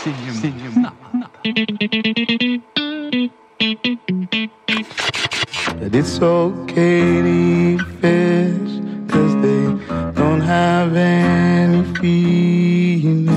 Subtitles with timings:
[0.00, 0.94] Cinema.
[5.78, 8.72] That it's okay to eat fish,
[9.12, 9.64] cause they
[10.14, 13.28] don't have any feelings.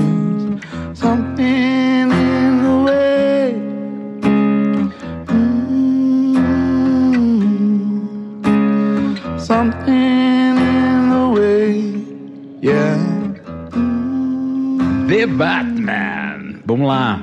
[0.98, 3.60] Something in the way.
[5.26, 5.68] Mm.
[9.38, 11.72] Something in the way.
[12.62, 12.96] Yeah.
[15.06, 15.73] They're Batman.
[16.66, 17.20] Vamos lá.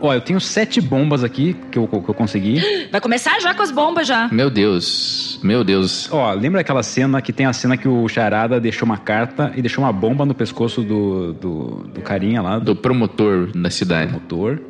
[0.00, 2.58] Ó, eu tenho sete bombas aqui que eu, que eu consegui.
[2.90, 4.28] Vai começar já com as bombas já.
[4.32, 6.08] Meu Deus, meu Deus.
[6.10, 9.60] Ó, lembra aquela cena que tem a cena que o Charada deixou uma carta e
[9.60, 14.12] deixou uma bomba no pescoço do, do, do carinha lá, do Do promotor da cidade.
[14.12, 14.60] motor.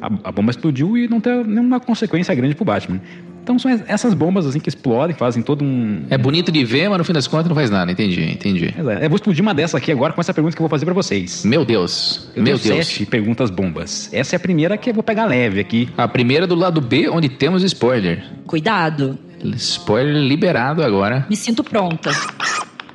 [0.00, 3.00] A, a bomba explodiu e não tem nenhuma consequência grande pro Batman.
[3.42, 6.04] Então são es- essas bombas assim que explodem, fazem todo um.
[6.08, 7.90] É bonito de ver, mas no fim das contas não faz nada.
[7.90, 8.74] Entendi, entendi.
[8.78, 10.84] É, Eu vou explodir uma dessa aqui agora com essa pergunta que eu vou fazer
[10.84, 11.44] pra vocês.
[11.44, 12.86] Meu Deus, Eu meu Deus.
[12.86, 14.08] sete perguntas bombas.
[14.12, 15.88] Essa é a primeira que eu vou pegar leve aqui.
[15.98, 18.22] A primeira do lado B, onde temos spoiler.
[18.46, 19.18] Cuidado.
[19.56, 21.26] Spoiler liberado agora.
[21.28, 22.10] Me sinto pronta.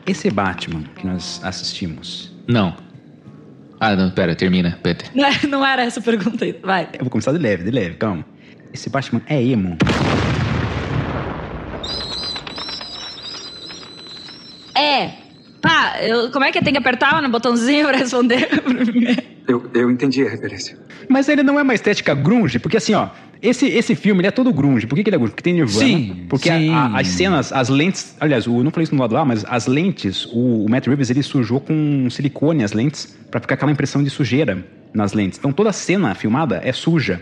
[0.06, 2.32] Esse Batman que nós assistimos.
[2.48, 2.73] Não.
[3.80, 4.80] Ah, não, pera, termina.
[4.82, 5.00] Pera.
[5.14, 6.56] Não, não era essa a pergunta aí.
[6.64, 6.88] Vai.
[6.94, 8.26] Eu vou começar de leve, de leve, calma.
[8.73, 9.78] Esse Batman é emo.
[14.78, 15.09] É.
[15.61, 18.47] Pá, eu, como é que tem que apertar no botãozinho pra responder?
[19.47, 20.78] Eu, eu entendi a referência.
[21.08, 23.08] Mas ele não é uma estética grunge, porque assim, ó,
[23.42, 24.86] esse, esse filme ele é todo grunge.
[24.86, 25.31] Por que, que ele é grunge?
[25.31, 25.88] Porque tem Nirvana.
[25.88, 26.70] Sim, porque a- sim.
[26.73, 28.14] a- as cenas, as lentes.
[28.20, 31.09] Aliás, eu não falei isso no lado lá, mas as lentes, o, o Matt Reeves
[31.09, 35.39] ele sujou com silicone as lentes pra ficar aquela impressão de sujeira nas lentes.
[35.39, 37.22] Então toda a cena filmada é suja.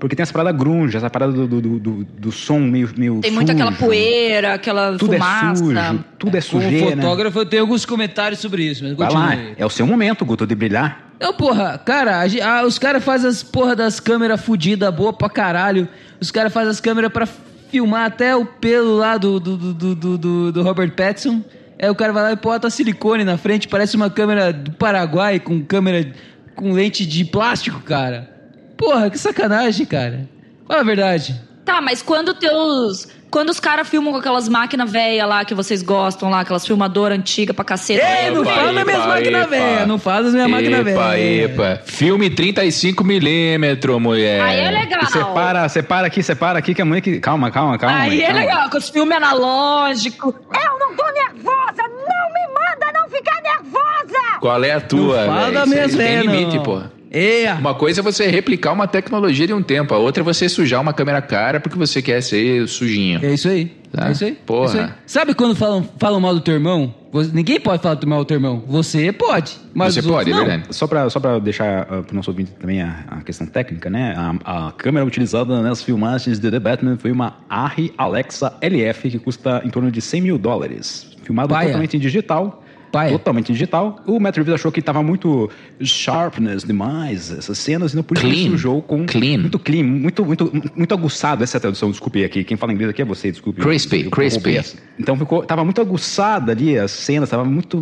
[0.00, 3.32] Porque tem essa parada grunge, essa parada do, do, do, do- som meio, meio Tem
[3.32, 3.62] muito sujo.
[3.62, 5.50] aquela poeira, aquela Tudo fumaça.
[5.52, 6.96] é sujo, tudo é Como sujeira.
[7.02, 9.36] fotógrafo, eu tenho alguns comentários sobre isso, mas Vai continue.
[9.50, 11.12] lá, é o seu momento, Guto, de brilhar.
[11.20, 15.28] Não, porra, cara, a ah, os caras fazem as porra das câmeras fudidas, boa pra
[15.28, 15.88] caralho.
[16.20, 17.26] Os caras fazem as câmeras pra
[17.68, 21.42] filmar até o pelo lá do, do, do, do, do- do- do Robert Pattinson.
[21.82, 25.40] Aí o cara vai lá e bota silicone na frente, parece uma câmera do Paraguai
[25.40, 26.08] com câmera
[26.54, 28.37] com lente de plástico, cara.
[28.78, 30.28] Porra, que sacanagem, cara.
[30.66, 31.34] Fala a verdade.
[31.64, 33.08] Tá, mas quando teus.
[33.30, 37.18] Quando os caras filmam com aquelas máquinas velhas lá que vocês gostam lá, aquelas filmadoras
[37.18, 38.02] antigas pra caceta.
[38.02, 39.50] Ei, não Epa, fala das minhas epa, máquinas epa.
[39.50, 41.50] velhas, não fala das minhas máquinas Epa, velhas.
[41.50, 41.80] epa.
[41.84, 44.40] Filme 35mm, mulher.
[44.40, 45.06] Aí é legal.
[45.06, 47.18] Separa, separa aqui, separa aqui, que a mãe que.
[47.20, 47.98] Calma, calma, calma.
[47.98, 48.40] Aí mãe, é calma.
[48.40, 50.32] legal, com os filmes analógicos.
[50.34, 51.82] Eu não tô nervosa!
[51.82, 54.38] Não me manda não ficar nervosa!
[54.40, 55.52] Qual é a Não tua, fala velho?
[55.54, 56.62] das minhas Tem velhas, limite, não.
[56.62, 56.92] porra.
[57.10, 57.52] É.
[57.54, 60.80] Uma coisa é você replicar uma tecnologia de um tempo, a outra é você sujar
[60.80, 63.20] uma câmera cara porque você quer ser sujinho.
[63.24, 63.76] É isso aí.
[63.90, 64.08] Tá?
[64.08, 64.32] É isso aí.
[64.44, 64.64] Porra.
[64.64, 64.90] É isso aí.
[65.06, 66.94] Sabe quando falam, falam mal do teu irmão?
[67.10, 68.62] Você- ninguém pode falar mal do teu irmão.
[68.68, 69.56] Você pode.
[69.72, 70.44] Mas Você pode, é não.
[70.44, 70.64] verdade.
[70.76, 74.14] Só pra, só pra deixar uh, pro nosso ouvinte também a, a questão técnica, né?
[74.44, 79.18] A, a câmera utilizada nas filmagens de The Batman foi uma Arri Alexa LF que
[79.18, 81.10] custa em torno de 100 mil dólares.
[81.22, 81.68] Filmado Paia.
[81.68, 82.62] totalmente em digital.
[82.90, 83.10] Paia.
[83.12, 84.00] Totalmente digital.
[84.06, 85.50] O Matt Reeves achou que tava muito
[85.80, 88.50] sharpness demais, essas cenas, e não por isso Clean.
[88.50, 89.04] sujou com...
[89.06, 89.38] Clean.
[89.38, 91.44] Muito clean, muito, muito, muito aguçado.
[91.44, 92.44] Essa é a tradução, desculpe aqui.
[92.44, 93.60] Quem fala inglês aqui é você, desculpe.
[93.60, 94.58] Crispy, Eu- crispy.
[94.98, 97.78] Então ficou, tava muito aguçada ali, as cenas, tava muito...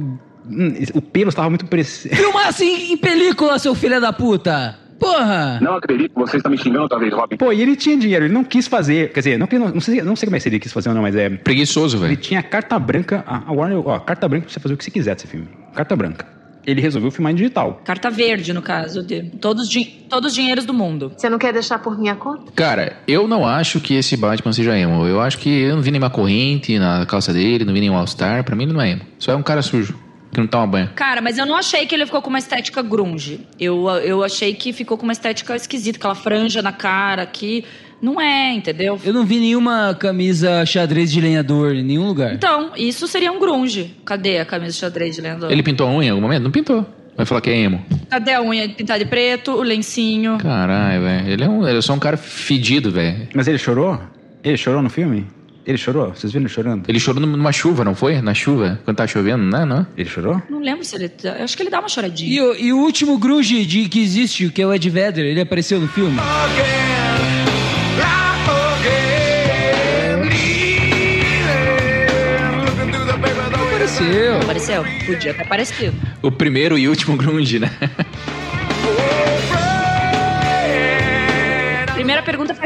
[0.49, 2.15] hum, O pelo estava muito preciso.
[2.45, 4.79] Assim em película, seu filho da puta!
[4.99, 5.59] Porra!
[5.61, 7.37] Não acredito, você está me xingando talvez, Robin.
[7.37, 9.13] Pô, e ele tinha dinheiro, ele não quis fazer.
[9.13, 10.89] Quer dizer, não, que- não, não sei, não sei como é que ele quis fazer
[10.89, 11.29] ou não, mas é.
[11.31, 12.17] Preguiçoso, Ele velho.
[12.17, 13.25] tinha carta branca.
[13.27, 15.49] A Warner, ó, carta branca pra você fazer o que você quiser desse filme.
[15.75, 16.27] Carta branca.
[16.67, 17.81] Ele resolveu filmar em digital.
[17.85, 19.01] Carta verde, no caso.
[19.01, 21.13] De todos, os din- todos os dinheiros do mundo.
[21.17, 22.51] Você não quer deixar por minha conta?
[22.57, 25.07] Cara, eu não acho que esse Batman seja emo.
[25.07, 28.43] Eu acho que eu não vi nenhuma corrente na calça dele, não vi nenhum All-Star.
[28.43, 29.03] Pra mim ele não é emo.
[29.17, 29.97] Só é um cara sujo,
[30.37, 30.91] que não toma banho.
[30.95, 33.41] Cara, mas eu não achei que ele ficou com uma estética grunge.
[33.59, 37.65] Eu, eu achei que ficou com uma estética esquisita, aquela franja na cara que
[38.03, 39.01] não é, entendeu?
[39.03, 42.35] Eu não vi nenhuma camisa xadrez de lenhador em nenhum lugar.
[42.35, 43.97] Então, isso seria um grunge.
[44.05, 45.51] Cadê a camisa xadrez de lenhador?
[45.51, 46.43] Ele pintou a unha em algum momento?
[46.43, 46.87] Não pintou.
[47.17, 47.83] Vai falar que é emo.
[48.11, 50.37] Cadê a unha pintada de preto, o lencinho?
[50.37, 51.29] Caralho, velho.
[51.29, 53.27] Ele é um, ele é só um cara fedido, velho.
[53.35, 53.99] Mas ele chorou?
[54.45, 55.27] Ele chorou no filme?
[55.67, 56.15] Ele chorou?
[56.15, 56.85] Vocês viram ele chorando?
[56.89, 58.21] Ele chorou numa chuva, não foi?
[58.21, 59.65] Na chuva, quando tá chovendo, não é?
[59.65, 59.87] Não?
[59.97, 60.41] Ele chorou?
[60.49, 61.11] Não lembro se ele.
[61.25, 62.31] Eu acho que ele dá uma choradinha.
[62.31, 65.41] E o, e o último grunge de, que existe, que é o Ed Vedder, ele
[65.41, 66.17] apareceu no filme?
[73.69, 74.37] Apareceu.
[74.41, 74.85] Apareceu?
[75.05, 75.97] Podia ter aparecido.
[76.23, 77.71] O primeiro e último grunge, né?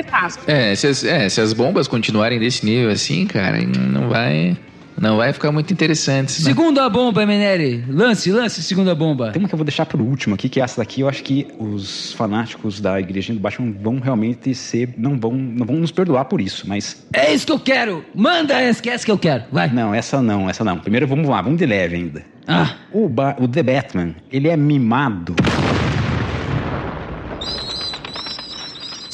[0.02, 0.40] Fácil.
[0.46, 4.56] É se, as, é, se as bombas continuarem desse nível assim, cara, não vai.
[5.00, 6.28] Não vai ficar muito interessante.
[6.42, 6.50] né?
[6.50, 7.82] Segunda bomba, Meneri.
[7.88, 9.30] Lance, lance, segunda bomba.
[9.30, 11.00] Tem uma que eu vou deixar por último aqui, que é essa daqui.
[11.00, 14.90] Eu acho que os fanáticos da igrejinha do Batman vão realmente ser.
[14.98, 17.02] Não vão, não vão nos perdoar por isso, mas.
[17.14, 18.04] É isso que eu quero.
[18.14, 19.44] Manda essa, que é essa que eu quero.
[19.50, 19.72] Vai.
[19.72, 20.76] Não, essa não, essa não.
[20.78, 22.22] Primeiro vamos lá, vamos de leve ainda.
[22.46, 25.34] Ah, O, Ba- o The Batman, ele é mimado.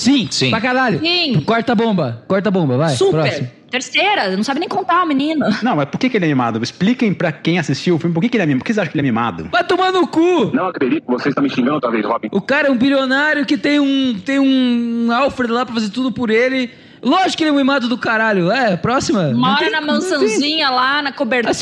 [0.06, 0.28] Sim.
[0.30, 0.50] Sim.
[0.50, 1.00] Pra caralho.
[1.00, 1.40] Sim.
[1.40, 2.24] Corta a bomba.
[2.28, 2.94] Corta a bomba, vai.
[2.94, 3.22] Super.
[3.22, 3.50] Próximo.
[3.70, 5.44] Terceira, não sabe nem contar o menino.
[5.62, 6.62] Não, mas por que, que ele é mimado?
[6.62, 8.60] Expliquem pra quem assistiu o filme por que, que ele é mimado.
[8.60, 9.48] Por que vocês acham que ele é mimado?
[9.50, 10.50] Vai tomar no cu.
[10.54, 12.28] Não acredito, você está me xingando talvez, Robin.
[12.30, 16.12] O cara é um bilionário que tem um tem um Alfred lá pra fazer tudo
[16.12, 16.70] por ele.
[17.02, 18.50] Lógico que ele é um mimado do caralho.
[18.50, 19.32] É, próxima.
[19.32, 21.52] Mora tem- na mansãozinha lá, na cobertura,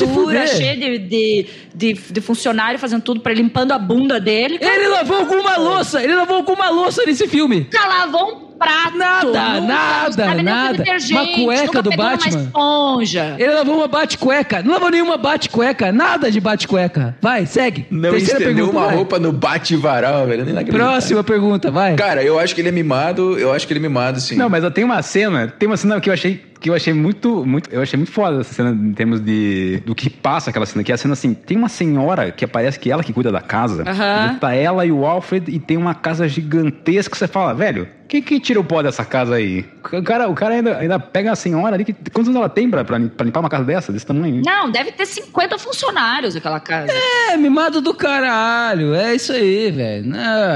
[0.47, 4.57] cheia de, de, de, de funcionário fazendo tudo pra ele, limpando a bunda dele.
[4.61, 6.03] Ele lavou alguma louça.
[6.03, 7.61] Ele lavou alguma louça nesse filme.
[7.71, 8.97] Nunca lavou um prato.
[8.97, 10.83] Nada, nunca, nada, não nada.
[11.11, 12.41] Uma cueca nunca do Batman.
[12.43, 13.35] esponja.
[13.37, 14.63] Ele lavou uma bate-cueca.
[14.63, 15.91] Não lavou nenhuma bate-cueca.
[15.91, 17.15] Nada de bate-cueca.
[17.21, 17.85] Vai, segue.
[17.89, 18.95] Não Terceira estendeu pergunta, uma vai.
[18.95, 20.45] roupa no bate-varal, velho.
[20.45, 20.65] Nem.
[20.65, 21.95] Próxima pergunta, vai.
[21.95, 24.35] Cara, eu acho que ele é mimado, eu acho que ele é mimado, sim.
[24.35, 26.93] Não, mas eu tenho uma cena, tem uma cena que eu achei que eu achei
[26.95, 30.65] muito, muito, eu achei muito foda essa cena em termos de do que passa aquela
[30.65, 33.31] cena, que é a cena assim, tem uma senhora que aparece que ela que cuida
[33.31, 34.39] da casa, Aham.
[34.39, 38.19] tá ela e o Alfred e tem uma casa gigantesca, que você fala, velho, quem
[38.19, 39.63] que tira o pó dessa casa aí?
[39.93, 42.67] O cara, o cara ainda, ainda pega a senhora ali, que, quantos anos ela tem
[42.67, 44.41] pra, pra, limpar uma casa dessa, desse tamanho?
[44.43, 46.91] Não, deve ter 50 funcionários aquela casa.
[46.91, 48.95] É, mimado do caralho.
[48.95, 50.11] É isso aí, velho.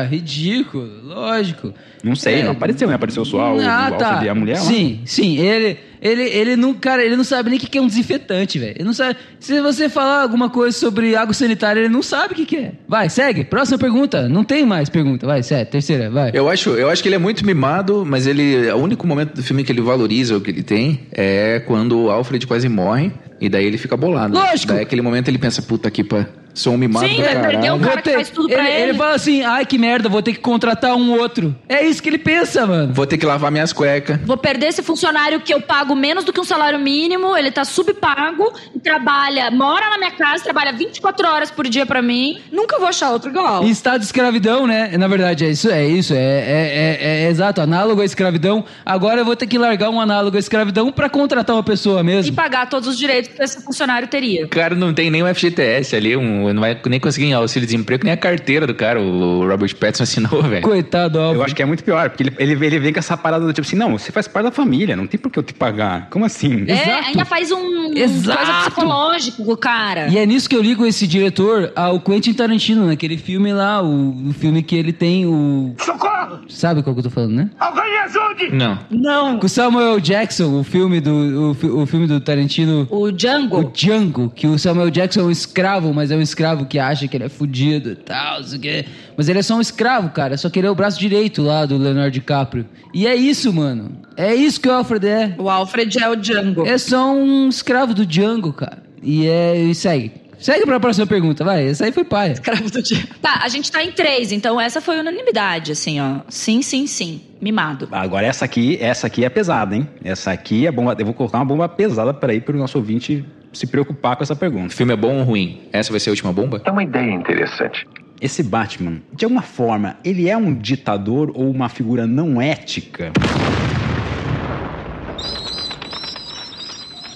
[0.09, 0.89] Ridículo.
[1.03, 1.73] Lógico.
[2.03, 2.43] Não sei, É.
[2.43, 2.95] não apareceu, né?
[2.95, 4.07] Apareceu só o, ah, o tá.
[4.07, 4.61] Alfred e a mulher lá.
[4.61, 5.37] Sim, sim.
[5.37, 8.73] Ele, ele, ele não, cara, ele não sabe nem o que é um desinfetante, velho.
[8.75, 9.17] Ele não sabe.
[9.39, 12.71] Se você falar alguma coisa sobre água sanitária, ele não sabe o que que é.
[12.87, 13.43] Vai, segue.
[13.43, 14.27] Próxima pergunta.
[14.29, 15.25] Não tem mais pergunta.
[15.25, 15.65] Vai, sério.
[15.69, 16.31] Terceira, vai.
[16.33, 18.69] Eu acho, eu acho que ele é muito mimado, mas ele.
[18.71, 22.09] O único momento do filme que ele valoriza o que ele tem é quando o
[22.09, 23.11] Alfred quase morre.
[23.41, 24.33] E daí ele fica bolado.
[24.33, 24.73] Lógico.
[24.73, 26.25] Daí aquele momento ele pensa, puta que pa...
[26.53, 27.75] Sou um mimado Sim, do ele caralho.
[27.75, 28.89] um cara Vou que faz tudo ele, pra ele.
[28.89, 31.55] ele fala assim: ai que merda, vou ter que contratar um outro.
[31.69, 32.93] É isso que ele pensa, mano.
[32.93, 34.19] Vou ter que lavar minhas cuecas.
[34.25, 37.63] Vou perder esse funcionário que eu pago menos do que um salário mínimo, ele tá
[37.65, 42.39] subpago, e trabalha, mora na minha casa, trabalha 24 horas por dia pra mim.
[42.51, 43.63] Nunca vou achar outro igual.
[43.63, 44.95] Em estado de escravidão, né?
[44.97, 48.63] Na verdade, é isso, é isso, é, é, é- é exato, análogo à escravidão.
[48.85, 52.03] Agora eu vou ter que largar um análogo à escravidão pra contratar uma pessoa E
[52.03, 52.35] mesmo.
[52.35, 54.45] pagar todos os direitos que esse funcionário teria.
[54.45, 58.13] O cara não tem nem o FGTS ali, um, não vai nem conseguir auxílio-desemprego, nem
[58.13, 58.99] a carteira do cara.
[59.01, 60.61] O Robert Pattinson assinou, velho.
[60.61, 61.45] Coitado, Eu Alfred.
[61.45, 63.65] acho que é muito pior, porque ele, ele, ele vem com essa parada do tipo
[63.67, 65.78] assim, não, você faz parte da família, não tem por que eu te pagar.
[66.09, 66.65] Como assim?
[66.67, 67.07] É, Exato.
[67.07, 68.37] ainda faz um Exato.
[68.37, 70.07] coisa psicológica com o cara.
[70.07, 74.29] E é nisso que eu ligo esse diretor ao Quentin Tarantino, naquele filme lá, o,
[74.29, 75.73] o filme que ele tem o.
[75.79, 76.39] Socorro!
[76.49, 77.49] Sabe qual que eu tô falando, né?
[77.59, 78.55] Alguém me ajude!
[78.55, 78.79] Não.
[78.89, 79.39] Não.
[79.39, 82.87] Com o Samuel Jackson, o filme do, o, o filme do Tarantino.
[82.89, 83.59] O Django.
[83.59, 87.07] O Django, que o Samuel Jackson é um escravo, mas é um escravo que acha
[87.07, 88.85] que ele é fudido e tal, não sei o quê.
[89.19, 90.37] Mas ele é só um escravo, cara.
[90.37, 92.65] Só que ele é o braço direito lá do Leonardo DiCaprio.
[92.93, 93.91] E é isso, mano.
[94.15, 95.35] É isso que o Alfred é.
[95.37, 96.65] O Alfred é o Django.
[96.65, 98.81] É só um escravo do Django, cara.
[99.03, 99.57] E é.
[99.61, 100.13] E segue.
[100.39, 101.67] Segue pra próxima pergunta, vai.
[101.67, 102.31] Essa aí foi paia.
[102.31, 103.09] Escravo do Django.
[103.21, 106.21] Tá, a gente tá em três, então essa foi unanimidade, assim, ó.
[106.29, 107.19] Sim, sim, sim.
[107.41, 107.89] Mimado.
[107.91, 109.85] Agora essa aqui, essa aqui é pesada, hein?
[110.01, 110.95] Essa aqui é bomba.
[110.97, 114.23] Eu vou colocar uma bomba pesada para aí para o nosso ouvinte se preocupar com
[114.23, 114.73] essa O pergunta.
[114.73, 115.59] filme é bom ou ruim?
[115.73, 116.61] Essa vai ser a última bomba?
[116.63, 117.85] É uma ideia interessante.
[118.21, 123.11] Esse Batman, de alguma forma, ele é um ditador ou uma figura não ética?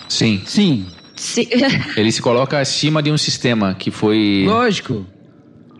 [0.07, 0.41] Sim.
[0.45, 0.85] Sim.
[1.15, 1.47] Se-
[1.97, 4.43] Ele se coloca acima de um sistema que foi.
[4.45, 5.05] Lógico.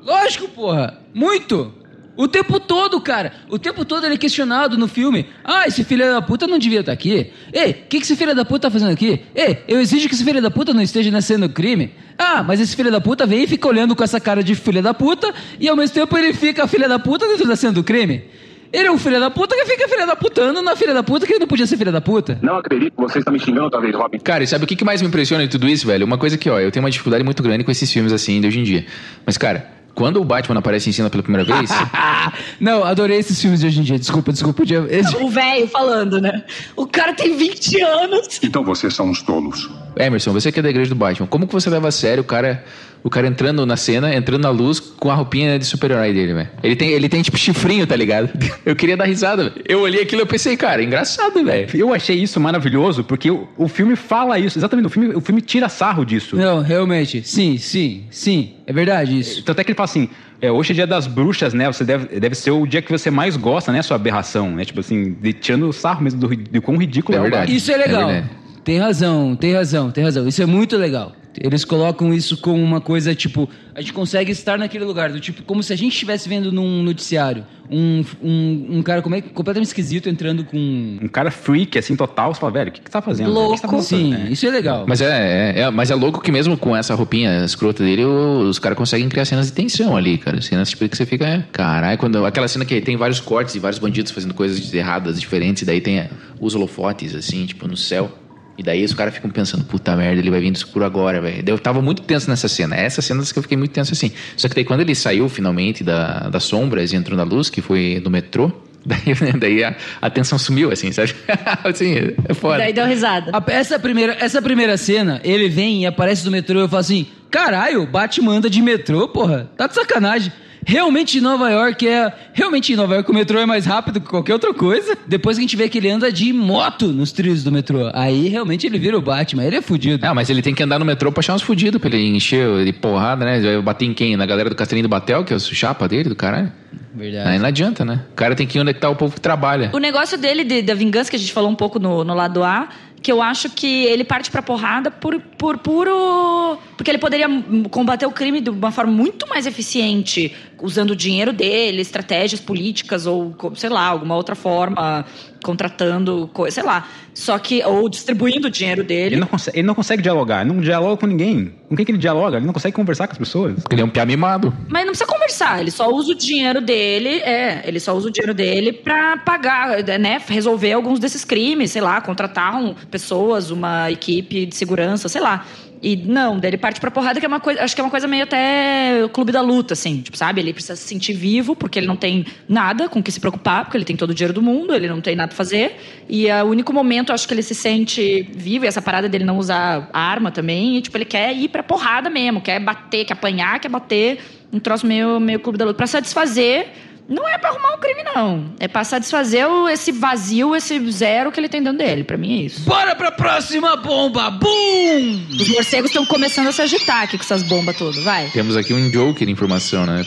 [0.02, 1.00] Lógico, porra.
[1.14, 1.74] Muito.
[2.16, 3.34] O tempo todo, cara.
[3.50, 5.28] O tempo todo ele é questionado no filme.
[5.44, 7.32] Ah, esse filho da puta não devia estar aqui.
[7.52, 9.22] Ei, o que, que esse filho da puta tá fazendo aqui?
[9.34, 11.92] Ei, eu exijo que esse filho da puta não esteja nascendo crime.
[12.18, 14.82] Ah, mas esse filho da puta vem e fica olhando com essa cara de filho
[14.82, 17.84] da puta e ao mesmo tempo ele fica filha da puta dentro da cena do
[17.84, 18.24] crime.
[18.72, 21.28] Ele é um filho da puta que fica filha da putando na filha da puta
[21.28, 22.40] que ele não podia ser filha da puta.
[22.42, 24.18] Não acredito, você está me xingando talvez, Robin.
[24.18, 26.06] Cara, e sabe o que que mais me impressiona de tudo isso, velho?
[26.06, 28.48] Uma coisa que, ó, eu tenho uma dificuldade muito grande com esses filmes assim de
[28.48, 28.86] hoje em dia.
[29.28, 31.70] Mas, cara, quando o Batman aparece em cena pela primeira vez,
[32.60, 34.00] não, adorei esses filmes de hoje em dia.
[34.00, 34.64] Desculpa, desculpa.
[34.90, 36.44] Esse- o velho falando, né?
[36.76, 38.40] O cara tem 20 anos.
[38.42, 39.70] Então vocês são uns tolos.
[39.96, 42.26] Emerson, você que é da igreja do Batman, como que você leva a sério o
[42.26, 42.64] cara,
[43.04, 46.50] o cara entrando na cena, entrando na luz com a roupinha de super-herói dele, velho?
[46.64, 48.30] Ele tem, ele tem tipo chifrinho, tá ligado?
[48.66, 49.62] Eu queria dar risada, velho.
[49.68, 51.68] Eu olhei aquilo e pensei, cara, engraçado, velho.
[51.74, 54.86] Eu achei isso maravilhoso porque o, o filme fala isso, exatamente.
[54.86, 56.36] O filme, o filme tira sarro disso.
[56.38, 57.22] Não, realmente.
[57.28, 58.54] Sim, sim, sim.
[58.66, 59.44] É verdade isso.
[59.44, 60.08] Tanto é que ele fala assim:
[60.42, 61.68] é, hoje é dia das bruxas, né?
[61.68, 63.82] Você deve, deve ser o dia que você mais gosta, né?
[63.82, 64.64] Sua aberração, né?
[64.64, 67.56] Tipo assim, de, tirando o sarro mesmo do, de quão ridículo É é, verdade.
[67.56, 68.08] Isso é legal.
[68.08, 68.30] verdade.
[68.64, 70.28] Tem razão, tem razão, tem razão.
[70.28, 71.14] Isso é muito legal.
[71.40, 75.44] Eles colocam isso como uma coisa, tipo, a gente consegue estar naquele lugar, do tipo,
[75.44, 79.68] como se a gente estivesse vendo num noticiário um, um, um cara como é, completamente
[79.68, 80.58] esquisito entrando com.
[81.02, 83.34] Um cara freak, assim, total, você fala, velho, o que, que você tá fazendo?
[83.34, 83.46] velho?
[83.48, 83.84] O que você tá Louco.
[83.84, 84.32] Sim, É.
[84.32, 84.86] isso é legal.
[84.88, 88.60] Mas é, é, é- mas é louco que mesmo com essa roupinha escrota dele, os
[88.60, 90.42] caras conseguem criar cenas de tensão ali, cara.
[90.42, 93.60] Cenas tipo que você fica, é, caralho, quando aquela cena que tem vários cortes e
[93.60, 96.08] vários bandidos fazendo coisas erradas, diferentes, e daí tem
[96.40, 98.12] os holofotes assim, tipo no céu.
[98.58, 101.44] E daí os caras ficam pensando, puta merda, ele vai vir do escuro agora, velho.
[101.48, 102.76] Eu tava muito tenso nessa cena.
[102.76, 104.12] Essa cena que eu fiquei muito tenso assim.
[104.38, 107.62] Só que daí quando ele saiu finalmente da, das sombras e entrou na luz, que
[107.62, 108.52] foi no metrô,
[108.86, 111.16] daí, daí a, a tensão sumiu, assim, sabe?
[111.64, 111.96] assim,
[112.30, 112.60] é foda.
[112.60, 113.32] Daí deu risada.
[113.34, 116.82] A- essa, primeira, essa primeira cena, ele vem e aparece do metrô e eu falo
[116.82, 119.50] assim: caralho, Batman anda de metrô, porra.
[119.58, 120.32] Tá de sacanagem.
[120.66, 122.12] Realmente em Nova York é.
[122.34, 124.98] Realmente em Nova York o metrô é mais rápido que qualquer outra coisa.
[125.08, 127.90] Depois que a gente vê que ele anda de moto nos trilhos do metrô.
[127.94, 129.44] Aí realmente ele vira o Batman.
[129.44, 130.06] Ele é fudido.
[130.06, 132.64] Ah, mas ele tem que andar no metrô pra achar uns fudidos, pra ele encher
[132.66, 133.38] de porrada, né?
[133.38, 134.16] Ele vai bater em quem?
[134.18, 136.52] Na galera do Castelinho do Batel, que é o chapa dele, do caralho?
[136.96, 137.28] Verdade.
[137.30, 138.02] Aí não adianta, né?
[138.12, 139.72] O cara tem que ir onde é que tá o povo que trabalha.
[139.74, 142.44] O negócio dele, de- da vingança, que a gente falou um pouco no, no lado
[142.44, 142.70] A,
[143.04, 146.58] que eu acho que ele parte pra porrada por, por puro.
[146.78, 147.28] Porque ele poderia
[147.70, 153.06] combater o crime de uma forma muito mais eficiente, usando o dinheiro dele, estratégias políticas,
[153.06, 155.06] ou, sei lá, alguma outra forma,
[155.44, 156.88] contratando, co- sei lá.
[157.14, 157.64] Só que.
[157.64, 159.16] Ou distribuindo o dinheiro dele.
[159.16, 161.54] Ele não, consegue, ele não consegue dialogar, ele não dialoga com ninguém.
[161.70, 162.38] Com quem que ele dialoga?
[162.38, 163.56] Ele não consegue conversar com as pessoas.
[163.62, 164.52] Porque ele é um piá mimado.
[164.70, 168.12] Mas não precisa conversar, ele só usa o dinheiro dele, é, ele só usa o
[168.12, 173.92] dinheiro dele pra pagar, né, resolver alguns desses crimes, sei lá, contratar um, pessoas, uma
[173.92, 175.46] equipe de segurança, sei lá.
[175.84, 177.90] E não, daí ele parte pra porrada, que é uma coisa, acho que é uma
[177.90, 180.40] coisa meio até clube da luta, assim, tipo, sabe?
[180.40, 183.66] Ele precisa se sentir vivo, porque ele não tem nada com o que se preocupar,
[183.66, 185.76] porque ele tem todo o dinheiro do mundo, ele não tem nada pra fazer.
[186.08, 189.26] E é o único momento, acho que ele se sente vivo, e essa parada dele
[189.26, 193.14] não usar arma também, e, tipo, ele quer ir pra porrada mesmo, quer bater, quer
[193.14, 194.20] apanhar, quer bater.
[194.54, 195.76] Um troço meio, meio clube da luta.
[195.76, 196.68] Pra satisfazer,
[197.10, 198.54] não é pra arrumar um crime, não.
[198.60, 202.04] É pra satisfazer o- esse vazio, esse zero que ele tem dentro dele.
[202.04, 202.62] Pra mim é isso.
[202.62, 204.30] Bora pra próxima bomba!
[204.32, 205.26] Bum!
[205.40, 208.30] Os morcegos estão começando a se agitar aqui com essas bombas todas, vai.
[208.30, 210.04] Temos aqui um joker de informação, né?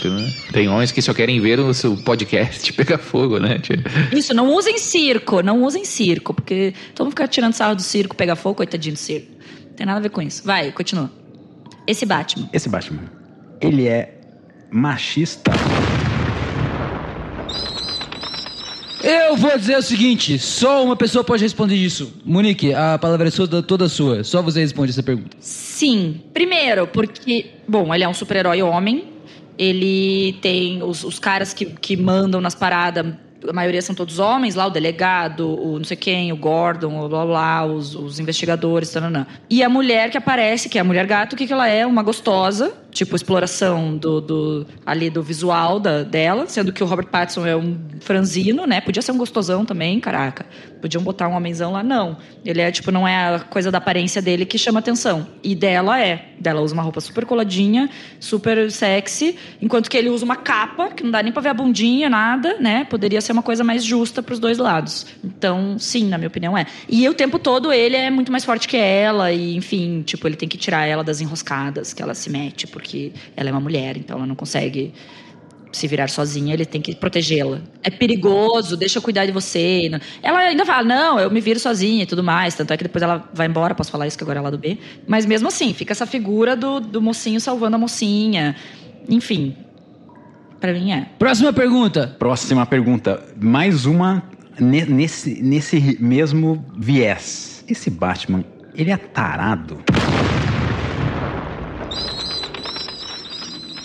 [0.52, 3.58] Tem homens que só querem ver o seu podcast pegar fogo, né?
[4.12, 8.16] Isso, não usem circo, não usem circo, porque todo mundo fica tirando sarro do circo,
[8.16, 9.28] pega fogo, coitadinho do circo.
[9.68, 10.42] Não tem nada a ver com isso.
[10.44, 11.10] Vai, continua.
[11.86, 12.48] Esse Batman.
[12.52, 13.02] Esse Batman,
[13.60, 14.14] ele é
[14.72, 15.52] machista.
[19.06, 22.12] Eu vou dizer o seguinte: só uma pessoa pode responder isso.
[22.24, 24.24] Monique, a palavra é sua, toda sua.
[24.24, 25.36] Só você responde essa pergunta.
[25.38, 26.22] Sim.
[26.34, 29.04] Primeiro, porque, bom, ele é um super-herói homem.
[29.56, 33.06] Ele tem os, os caras que, que mandam nas paradas.
[33.48, 37.08] A maioria são todos homens, lá o delegado, o não sei quem, o Gordon, o
[37.08, 39.24] blá blá, os, os investigadores, tananã.
[39.48, 41.86] E a mulher que aparece, que é a mulher gato, o que, que ela é?
[41.86, 47.06] Uma gostosa, tipo exploração do, do ali do visual da, dela, sendo que o Robert
[47.06, 48.80] Pattinson é um franzino, né?
[48.80, 50.46] Podia ser um gostosão também, caraca.
[50.80, 52.16] Podiam botar um homenzão lá, não.
[52.44, 55.26] Ele é tipo, não é a coisa da aparência dele que chama atenção.
[55.42, 56.30] E dela é.
[56.38, 57.88] Dela usa uma roupa super coladinha,
[58.20, 61.54] super sexy, enquanto que ele usa uma capa, que não dá nem pra ver a
[61.54, 62.84] bundinha, nada, né?
[62.84, 65.06] Poderia ser uma coisa mais justa pros dois lados.
[65.24, 66.66] Então, sim, na minha opinião é.
[66.88, 70.36] E o tempo todo ele é muito mais forte que ela, e enfim, tipo, ele
[70.36, 72.85] tem que tirar ela das enroscadas que ela se mete, porque
[73.36, 74.92] ela é uma mulher, então ela não consegue
[75.72, 77.60] se virar sozinha, ele tem que protegê-la.
[77.82, 79.90] É perigoso, deixa eu cuidar de você.
[80.22, 82.54] Ela ainda fala, não, eu me viro sozinha e tudo mais.
[82.54, 84.56] Tanto é que depois ela vai embora, posso falar isso que agora é lá do
[84.56, 84.78] B.
[85.06, 88.56] Mas mesmo assim, fica essa figura do, do mocinho salvando a mocinha.
[89.08, 89.54] Enfim,
[90.58, 91.08] pra mim é.
[91.18, 92.16] Próxima pergunta.
[92.18, 93.22] Próxima pergunta.
[93.38, 94.22] Mais uma
[94.58, 97.64] ne- nesse, nesse mesmo viés.
[97.68, 99.82] Esse Batman, ele é tarado?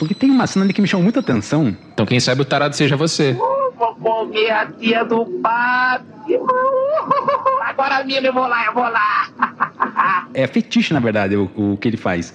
[0.01, 1.77] Porque tem uma cena ali que me chamou muita atenção.
[1.93, 3.33] Então quem sabe o tarado seja você.
[3.33, 6.39] Vou comer a tia do Batman.
[7.63, 10.25] Agora mesmo eu vou lá, eu vou lá.
[10.33, 12.33] É fetiche, na verdade, o, o que ele faz.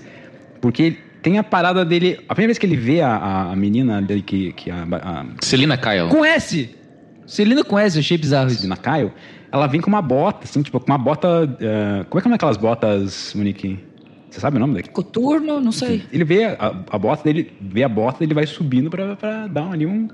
[0.61, 2.19] Porque ele tem a parada dele.
[2.29, 5.25] A primeira vez que ele vê a, a- a menina dele, que, que a, a
[5.41, 6.09] Celina Kyle.
[6.09, 6.71] Com S.
[7.27, 8.49] Celina com S, eu achei bizarro.
[8.51, 9.11] Celina Kyle,
[9.51, 11.29] ela vem com uma bota, assim, tipo, com uma bota.
[11.61, 13.83] eh, como é que é aquelas botas, Monique?
[14.37, 14.91] Você sabe o nome daqui?
[14.91, 16.03] Coturno, não sei.
[16.13, 19.73] Ele vê a, a bota dele, vê a bota, ele vai subindo pra, pra dar
[19.73, 20.09] ali um,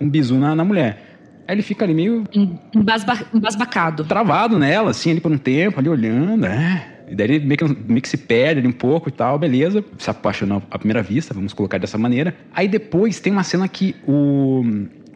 [0.00, 1.04] um bisu na, na mulher.
[1.46, 4.02] Aí ele fica ali meio Em- embasba- Embasbacado.
[4.04, 6.96] travado nela, assim, ali por um tempo, ali olhando, é.
[7.08, 9.82] E daí ele meio que, meio que se perde ali um pouco e tal, beleza.
[9.96, 12.34] Se apaixonou à primeira vista, vamos colocar dessa maneira.
[12.52, 14.64] Aí depois tem uma cena que o,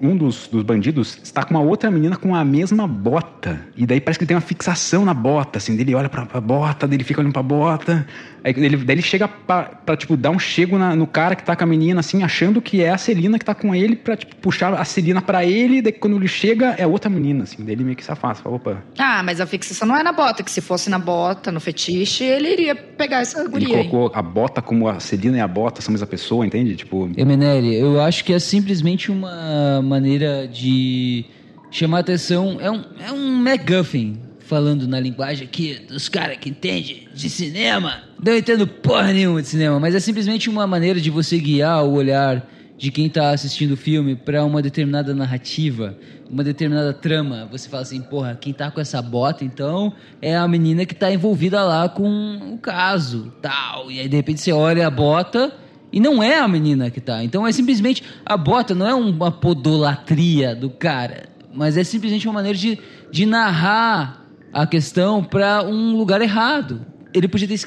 [0.03, 3.61] um dos, dos bandidos está com uma outra menina com a mesma bota.
[3.77, 5.77] E daí parece que ele tem uma fixação na bota, assim.
[5.77, 8.07] Dele olha pra, pra bota, dele fica olhando pra bota.
[8.45, 11.45] Aí ele, daí ele chega pra, pra, tipo, dar um chego na- no cara que
[11.45, 14.17] tá com a menina, assim, achando que é a Celina que tá com ele, pra,
[14.17, 15.81] tipo, puxar a Celina pra ele.
[15.81, 17.63] Daí quando ele chega, é outra menina, assim.
[17.65, 18.43] Daí ele meio que se afasta.
[18.43, 18.83] Fala, opa.
[18.99, 22.25] Ah, mas a fixação não é na bota, que se fosse na bota, no fetiche,
[22.25, 23.89] ele iria pegar essa Ele guria aí.
[23.89, 26.75] colocou a bota como a Celina e a bota são a mesma pessoa, entende?
[26.75, 31.27] Tipo, Emenelli, eu acho que é simplesmente uma maneira de
[31.71, 32.59] chamar atenção.
[32.59, 38.05] É um, é um MacGuffin, falando na linguagem aqui dos caras que entendem de cinema.
[38.25, 41.93] Não entendo porra nenhuma de cinema, mas é simplesmente uma maneira de você guiar o
[41.93, 45.95] olhar de quem tá assistindo o filme para uma determinada narrativa,
[46.29, 47.47] uma determinada trama.
[47.53, 51.13] Você fala assim, porra, quem tá com essa bota, então, é a menina que tá
[51.13, 53.91] envolvida lá com o caso, tal.
[53.91, 55.53] E aí, de repente, você olha a bota
[55.93, 57.23] e não é a menina que tá.
[57.23, 58.03] Então é simplesmente.
[58.25, 62.79] A bota não é uma podolatria do cara, mas é simplesmente uma maneira de,
[63.11, 66.87] de narrar a questão para um lugar errado.
[67.13, 67.59] Ele podia ter,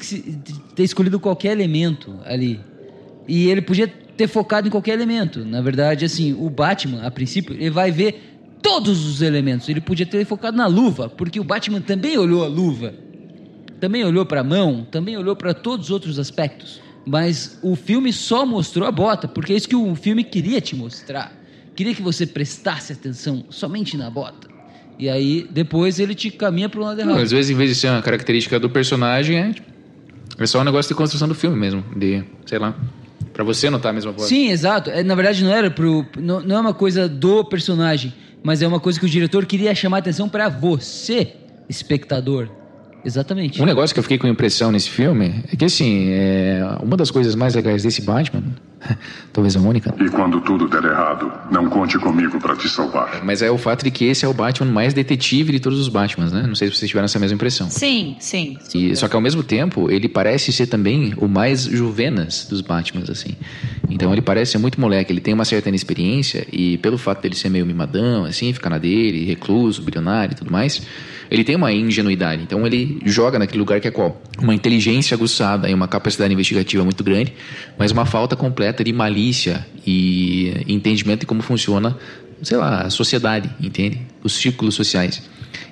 [0.74, 2.60] ter escolhido qualquer elemento ali.
[3.28, 5.44] E ele podia ter focado em qualquer elemento.
[5.44, 9.68] Na verdade, assim, o Batman, a princípio, ele vai ver todos os elementos.
[9.68, 13.06] Ele podia ter focado na luva, porque o Batman também olhou a luva
[13.80, 16.80] também olhou para a mão, também olhou para todos os outros aspectos.
[17.06, 20.74] Mas o filme só mostrou a bota, porque é isso que o filme queria te
[20.74, 21.32] mostrar.
[21.76, 24.48] Queria que você prestasse atenção somente na bota.
[24.98, 27.18] E aí, depois ele te caminha para um lado errado.
[27.18, 29.70] Às vezes, em vez de ser uma característica do personagem, é, tipo,
[30.38, 31.84] é só um negócio de construção do filme mesmo.
[31.94, 32.74] De, sei lá,
[33.32, 34.28] pra você notar a mesma coisa.
[34.28, 34.90] Sim, exato.
[34.90, 36.04] É, na verdade, não era pro.
[36.18, 39.74] Não, não é uma coisa do personagem, mas é uma coisa que o diretor queria
[39.74, 41.34] chamar atenção para você,
[41.68, 42.48] espectador.
[43.06, 43.62] Exatamente.
[43.62, 47.08] Um negócio que eu fiquei com impressão nesse filme é que, assim, é, uma das
[47.08, 48.42] coisas mais legais desse Batman,
[49.32, 53.22] talvez a única, E quando tudo der errado, não conte comigo para te salvar.
[53.24, 55.88] mas é o fato de que esse é o Batman mais detetive de todos os
[55.88, 56.44] Batmans, né?
[56.46, 57.68] Não sei se vocês tiveram essa mesma impressão.
[57.70, 58.56] Sim, sim.
[58.74, 63.08] E, só que ao mesmo tempo, ele parece ser também o mais juvenas dos Batmans,
[63.10, 63.34] assim.
[63.88, 67.34] Então ele parece ser muito moleque, ele tem uma certa inexperiência e pelo fato dele
[67.34, 70.82] ser meio mimadão, assim, ficar na dele, recluso, bilionário e tudo mais,
[71.30, 72.42] ele tem uma ingenuidade.
[72.42, 74.20] Então ele joga naquele lugar que é qual?
[74.38, 77.32] Uma inteligência aguçada e uma capacidade investigativa muito grande,
[77.78, 81.96] mas uma falta completa de malícia e entendimento de como funciona,
[82.42, 84.00] sei lá, a sociedade, entende?
[84.22, 85.22] Os círculos sociais.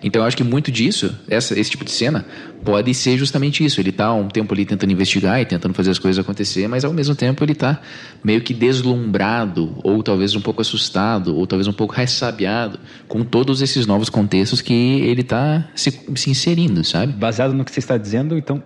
[0.03, 2.25] Então eu acho que muito disso, essa, esse tipo de cena,
[2.65, 3.81] pode ser justamente isso.
[3.81, 6.93] Ele tá um tempo ali tentando investigar e tentando fazer as coisas acontecer, mas ao
[6.93, 7.81] mesmo tempo ele tá
[8.23, 12.79] meio que deslumbrado, ou talvez um pouco assustado, ou talvez um pouco ressabiado
[13.09, 17.13] com todos esses novos contextos que ele tá se, se inserindo, sabe?
[17.13, 18.63] baseado no que você está dizendo, então,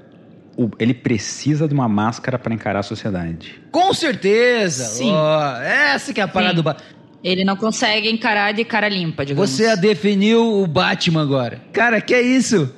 [0.78, 3.60] ele precisa de uma máscara para encarar a sociedade.
[3.70, 4.84] Com certeza!
[4.84, 5.12] Sim.
[5.12, 6.56] Ó, essa que é a parada Sim.
[6.56, 6.98] do Batman.
[7.22, 9.50] Ele não consegue encarar de cara limpa, digamos.
[9.50, 11.60] Você a definiu o Batman agora.
[11.72, 12.72] Cara, que é isso?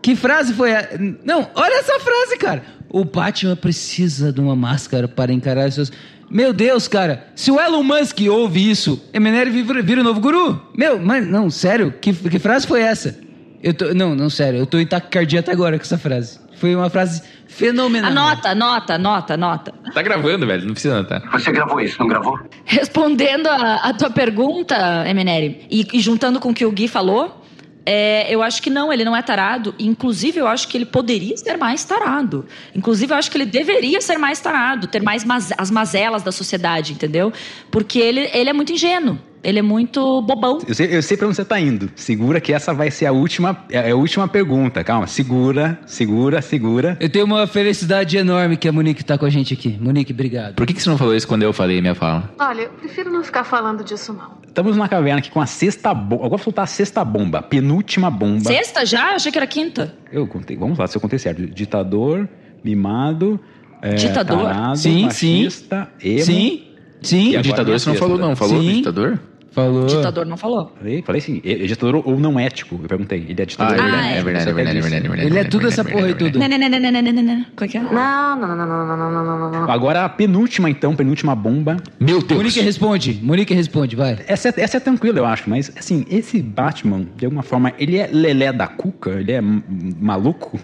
[0.00, 0.88] Que frase foi a...
[1.24, 2.62] Não, olha essa frase, cara.
[2.90, 5.92] O Batman precisa de uma máscara para encarar as suas...
[6.30, 7.26] Meu Deus, cara.
[7.34, 10.60] Se o Elon Musk ouve isso, Emenere vira, vira o novo guru.
[10.76, 11.92] Meu, mas não, sério?
[12.00, 13.16] Que, que frase foi essa?
[13.64, 14.58] Eu tô, não, não, sério.
[14.60, 16.38] Eu tô em taquicardia até agora com essa frase.
[16.56, 18.10] Foi uma frase fenomenal.
[18.10, 19.74] Anota, anota, anota, anota.
[19.94, 21.22] Tá gravando, velho, não precisa anotar.
[21.32, 22.38] Você gravou isso, não gravou?
[22.64, 24.76] Respondendo a, a tua pergunta,
[25.08, 27.42] Emineri, e, e juntando com o que o Gui falou,
[27.86, 29.74] é, eu acho que não, ele não é tarado.
[29.78, 32.44] Inclusive, eu acho que ele poderia ser mais tarado.
[32.74, 36.32] Inclusive, eu acho que ele deveria ser mais tarado, ter mais maz- as mazelas da
[36.32, 37.32] sociedade, entendeu?
[37.70, 39.18] Porque ele, ele é muito ingênuo.
[39.44, 40.58] Ele é muito bobão.
[40.66, 41.90] Eu sei, eu sei pra onde você tá indo.
[41.94, 44.82] Segura que essa vai ser a última, é a última pergunta.
[44.82, 46.96] Calma, segura, segura, segura.
[47.00, 49.76] Eu tenho uma felicidade enorme que a Monique tá com a gente aqui.
[49.80, 50.54] Monique, obrigado.
[50.54, 52.32] Por que, que você não falou isso quando eu falei minha fala?
[52.38, 54.42] Olha, eu prefiro não ficar falando disso, não.
[54.46, 56.14] Estamos na caverna aqui com a sexta bomba.
[56.26, 58.44] Agora vou soltar a sexta bomba, a penúltima bomba.
[58.44, 59.10] Sexta já?
[59.10, 59.94] Eu achei que era quinta.
[60.12, 61.44] Eu contei, vamos lá, se eu contei certo.
[61.46, 62.28] Ditador,
[62.62, 63.38] mimado,
[63.82, 64.44] é, Ditador?
[64.44, 65.42] tarado, Sim, sim.
[65.42, 66.24] machista, emo.
[66.24, 66.62] Sim,
[67.02, 67.30] sim.
[67.32, 68.28] E O ditador você não falou, não.
[68.30, 68.36] né?
[68.36, 68.66] Falou Sim.
[68.68, 69.20] do ditador?
[69.54, 69.86] Falou.
[69.86, 70.72] Ditador não falou.
[70.76, 71.40] Falei, falei sim.
[71.44, 72.78] É, é ditador ou não ético?
[72.82, 73.24] Eu perguntei.
[73.28, 73.76] Ele é Ah, ditador.
[73.76, 74.18] é ou não verdade, é.
[74.18, 75.26] é verdade, é verdade, é verdade, é verdade.
[75.28, 76.32] Ele é tudo essa porra aí tudo.
[76.32, 77.80] Como é que é?
[77.82, 79.70] Não, não, não, não, não, não, não, não, não, não.
[79.70, 81.76] Agora a penúltima, então, penúltima bomba.
[82.00, 82.38] Meu Deus.
[82.40, 83.20] Monique responde.
[83.22, 84.18] Monique responde, vai.
[84.26, 87.96] Essa é, essa é tranquila, eu acho, mas assim, esse Batman, de alguma forma, ele
[87.96, 89.10] é lelé da cuca?
[89.10, 90.58] Ele é maluco?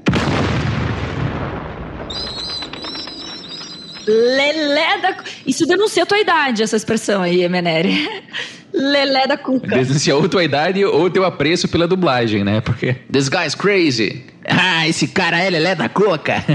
[4.10, 5.16] Lelé da...
[5.46, 8.08] Isso denuncia a tua idade, essa expressão aí, Emenere.
[8.72, 9.68] Lelé da cuca.
[9.68, 12.60] Denuncia ou tua idade ou teu apreço pela dublagem, né?
[12.60, 12.96] Porque.
[13.12, 14.24] This guy's crazy.
[14.46, 16.34] Ah, esse cara é lelé da coca.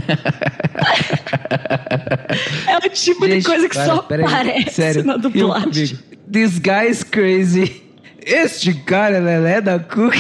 [2.67, 5.97] É o tipo de Gente, coisa que para, só pera aí, aparece sério, na dublagem.
[6.31, 7.81] This guy is crazy.
[8.25, 10.17] Este cara é Lelé da Cuca.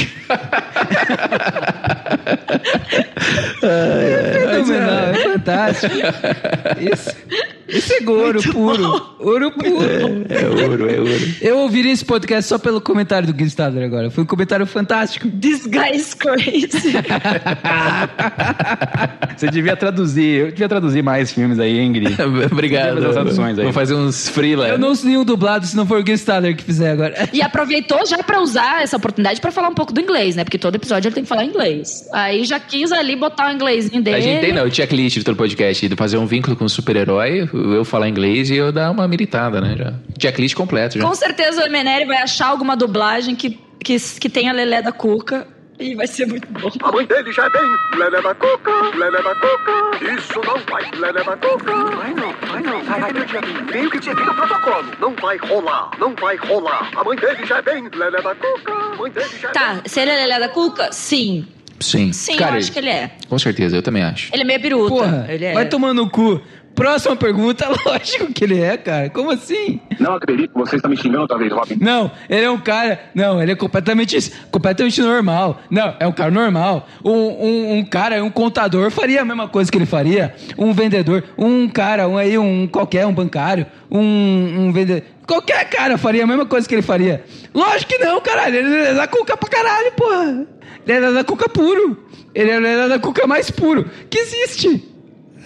[3.63, 5.95] é fenomenal, é fantástico.
[6.79, 7.15] Isso,
[7.67, 9.15] isso é ouro puro.
[9.19, 10.25] Ouro puro.
[10.29, 11.35] É ouro, é ouro.
[11.41, 14.11] Eu ouviria esse podcast só pelo comentário do Gui Stadler agora.
[14.11, 15.27] Foi um comentário fantástico.
[15.27, 16.93] This guy is crazy.
[19.35, 21.75] Você devia traduzir, eu devia traduzir mais filmes aí.
[22.51, 23.03] Obrigado.
[23.03, 23.63] As traduções aí.
[23.63, 24.67] Vou fazer uns freela.
[24.67, 27.29] Eu não uso nenhum dublado se não for o Gui Stadler que fizer agora.
[27.33, 30.43] E aproveitou já pra usar essa oportunidade pra falar um pouco do inglês, né?
[30.43, 32.07] Porque todo episódio ele tem que falar inglês.
[32.11, 34.17] Aí já quis ali botar o inglesinho dele.
[34.17, 37.49] A gente tem, não, o checklist todo podcast, de fazer um vínculo com o super-herói,
[37.53, 39.75] eu falar inglês e eu dar uma militada, né?
[39.77, 39.93] Já.
[40.19, 41.05] Checklist completo já.
[41.05, 45.47] Com certeza o Emeneri vai achar alguma dublagem que, que, que tenha Lelé da Cuca.
[45.79, 46.69] E vai ser muito bom.
[46.83, 50.13] A mãe dele já é bem Lelé da Cuca, Lelé da Cuca.
[50.13, 51.75] Isso não vai, Lelé da Cuca.
[51.95, 53.65] Vai não, vai não, vai, vai, meu diabinho.
[53.67, 54.91] Tenho que seguir o protocolo.
[54.99, 56.91] Não vai rolar, não vai rolar.
[56.95, 58.71] A mãe dele já é bem Lelé da Cuca.
[58.71, 60.91] A mãe dele já é Tá, se ele é Lelé da Cuca?
[60.91, 61.47] Sim.
[61.79, 62.13] Sim.
[62.13, 63.11] Sim, Cara, eu acho que ele é.
[63.27, 64.33] Com certeza, eu também acho.
[64.33, 64.95] Ele é meio biruta.
[64.95, 65.53] Porra, ele é.
[65.53, 66.41] vai tomar no cu.
[66.75, 69.09] Próxima pergunta, lógico que ele é, cara.
[69.09, 69.79] Como assim?
[69.97, 71.77] Não acredito você está me xingando outra vez, Robin.
[71.79, 72.99] Não, ele é um cara.
[73.15, 75.61] Não, ele é completamente, completamente normal.
[75.69, 76.87] Não, é um cara normal.
[77.03, 80.35] Um, um, um cara, um contador faria a mesma coisa que ele faria.
[80.57, 84.01] Um vendedor, um cara, um aí, um qualquer, um bancário, um,
[84.67, 85.03] um vendedor.
[85.25, 87.23] Qualquer cara faria a mesma coisa que ele faria.
[87.53, 88.55] Lógico que não, caralho.
[88.57, 90.45] Ele é da cuca pra caralho, porra.
[90.85, 92.05] Ele é da cuca puro.
[92.33, 94.94] Ele é da cuca mais puro que existe.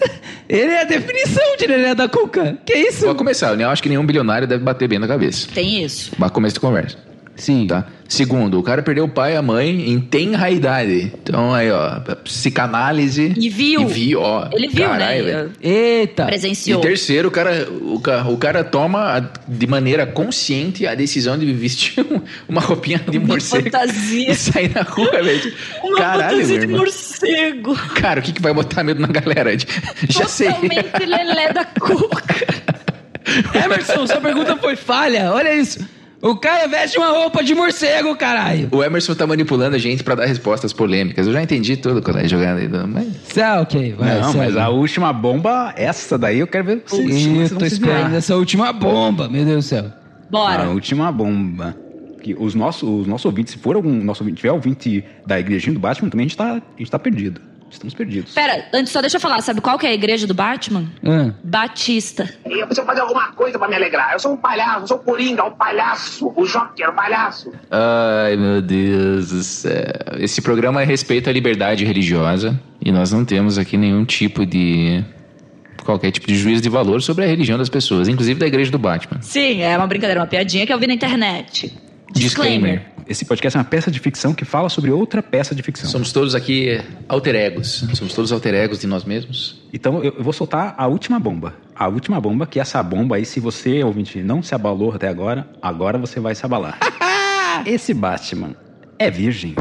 [0.48, 2.58] Ele é a definição de Lelé da Cuca.
[2.66, 3.06] Que isso?
[3.06, 5.48] Vou começar, eu acho que nenhum bilionário deve bater bem na cabeça.
[5.54, 6.12] Tem isso.
[6.18, 7.09] Mas começo de conversa.
[7.40, 7.66] Sim.
[7.66, 7.86] Tá?
[8.08, 11.12] Segundo, o cara perdeu o pai e a mãe em tenra idade.
[11.22, 13.32] Então aí, ó, psicanálise.
[13.36, 13.82] E viu.
[13.82, 14.48] E viu, ó.
[14.52, 15.32] Ele viu, Caralho, né?
[15.32, 15.52] velho.
[15.62, 16.24] Eita.
[16.24, 16.80] E Presenciou.
[16.80, 21.52] terceiro, o cara, o, ca- o cara toma a- de maneira consciente a decisão de
[21.52, 24.30] vestir um- uma roupinha de morcego fantasia.
[24.32, 25.52] e sair na rua, velho.
[25.84, 27.76] Uma Caralho, fantasia de morcego.
[27.94, 29.52] Cara, o que, que vai botar medo na galera?
[30.08, 30.48] Já sei.
[30.52, 32.34] Totalmente Lelé da Cuca.
[33.64, 35.30] Emerson, sua pergunta foi falha.
[35.32, 35.78] Olha isso.
[36.22, 38.68] O cara veste uma roupa de morcego, caralho.
[38.70, 41.26] O Emerson tá manipulando a gente pra dar respostas polêmicas.
[41.26, 42.68] Eu já entendi tudo quando é jogando aí.
[42.86, 43.28] Mas...
[43.34, 44.20] Tá, ok, vai.
[44.20, 44.44] não, segue.
[44.44, 47.08] mas a última bomba, essa daí eu quero ver vocês.
[47.08, 49.86] Ih, vocês tô vão se esperando essa última bomba, meu Deus do céu.
[50.30, 50.64] Bora.
[50.64, 51.74] A última bomba.
[52.22, 55.72] Que os nossos, os nossos ouvintes, se for algum nosso ouvinte, tiver ouvinte da igrejinha
[55.72, 57.40] do Batman, também a gente tá, a gente tá perdido.
[57.70, 58.34] Estamos perdidos.
[58.34, 59.40] Pera, antes só deixa eu falar.
[59.42, 60.84] Sabe qual que é a igreja do Batman?
[61.04, 61.32] Ah.
[61.42, 62.28] Batista.
[62.44, 64.12] Eu preciso fazer alguma coisa pra me alegrar.
[64.12, 67.52] Eu sou um palhaço, eu sou o Coringa, o palhaço, o Joker, o palhaço.
[67.70, 69.84] Ai, meu Deus do céu.
[70.18, 75.04] Esse programa respeita a liberdade religiosa e nós não temos aqui nenhum tipo de.
[75.84, 78.78] qualquer tipo de juízo de valor sobre a religião das pessoas, inclusive da igreja do
[78.78, 79.20] Batman.
[79.22, 81.72] Sim, é uma brincadeira, uma piadinha que eu vi na internet.
[82.12, 82.89] Disclaimer.
[83.10, 85.90] Esse podcast é uma peça de ficção que fala sobre outra peça de ficção.
[85.90, 87.84] Somos todos aqui alter egos.
[87.92, 89.60] Somos todos alter egos de nós mesmos.
[89.72, 91.52] Então eu, eu vou soltar a última bomba.
[91.74, 95.48] A última bomba, que essa bomba aí, se você, ouvinte, não se abalou até agora,
[95.60, 96.78] agora você vai se abalar.
[97.66, 98.54] Esse Batman
[98.96, 99.56] é virgem.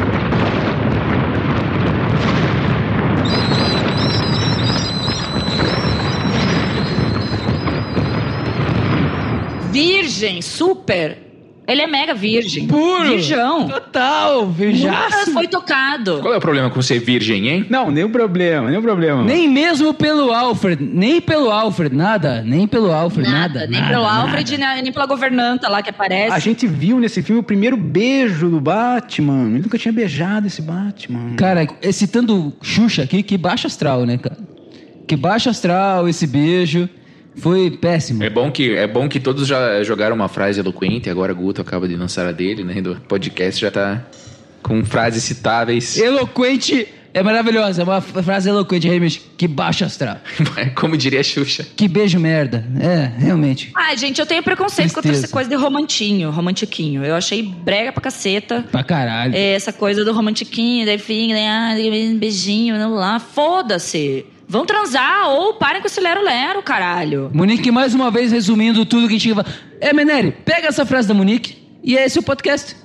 [9.71, 11.28] Virgem, super.
[11.69, 12.67] Ele é mega virgem.
[12.67, 13.09] Puro.
[13.17, 13.67] Virgão.
[13.67, 15.31] Total, Nunca virjaço.
[15.31, 16.19] foi tocado.
[16.21, 17.65] Qual é o problema com ser virgem, hein?
[17.69, 19.23] Não, nenhum problema, nenhum problema.
[19.23, 23.67] Nem mesmo pelo Alfred, nem pelo Alfred, nada, nem pelo Alfred, nada.
[23.67, 24.21] nem nada, pelo nada.
[24.21, 26.33] Alfred, nem, nem pela governanta lá que aparece.
[26.33, 29.49] A gente viu nesse filme o primeiro beijo do Batman.
[29.49, 31.35] Ele nunca tinha beijado esse Batman.
[31.35, 34.37] Cara, citando Xuxa aqui, que baixo astral, né, cara?
[35.07, 36.89] Que baixo astral esse beijo.
[37.39, 38.23] Foi péssimo.
[38.23, 41.87] É bom que, é bom que todos já jogaram uma frase eloquente, agora Guto acaba
[41.87, 42.81] de lançar a dele, né?
[42.81, 44.05] Do podcast já tá
[44.61, 45.97] com frases citáveis.
[45.97, 49.21] Eloquente é maravilhosa, é uma frase eloquente, realmente.
[49.35, 50.17] Que baixo astral.
[50.75, 51.65] Como diria a Xuxa.
[51.75, 52.65] Que beijo merda.
[52.79, 53.71] É, realmente.
[53.75, 57.03] Ai, gente, eu tenho preconceito contra essa coisa de romantinho, romantiquinho.
[57.03, 58.63] Eu achei brega pra caceta.
[58.71, 59.35] Pra caralho.
[59.35, 61.75] É, essa coisa do romantiquinho, daí fica, né, ah,
[62.17, 63.19] beijinho, não lá.
[63.19, 64.25] Foda-se.
[64.49, 67.29] Vão transar ou parem com esse lero-lero, caralho.
[67.31, 69.35] Monique, mais uma vez, resumindo tudo que tinha.
[69.79, 72.75] É, Meneri, pega essa frase da Monique e é esse o podcast.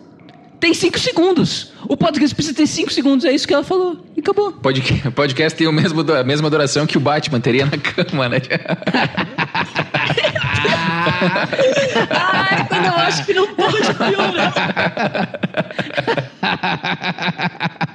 [0.64, 1.74] Tem cinco segundos.
[1.87, 4.03] O podcast precisa ter cinco segundos, é isso que ela falou.
[4.16, 4.50] E acabou.
[4.50, 8.38] Podcast, podcast tem o mesmo, a mesma duração que o Batman teria na cama, né?
[12.09, 14.55] Ai, quando eu acho que não pode piorar.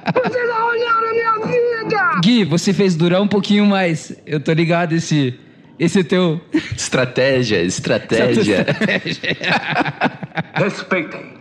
[0.06, 2.20] A minha vida!
[2.22, 4.14] Gui, você fez durar um pouquinho mais.
[4.24, 5.34] Eu tô ligado esse
[5.76, 6.40] Esse é teu.
[6.76, 8.64] Estratégia, estratégia.
[10.54, 11.39] Respeitem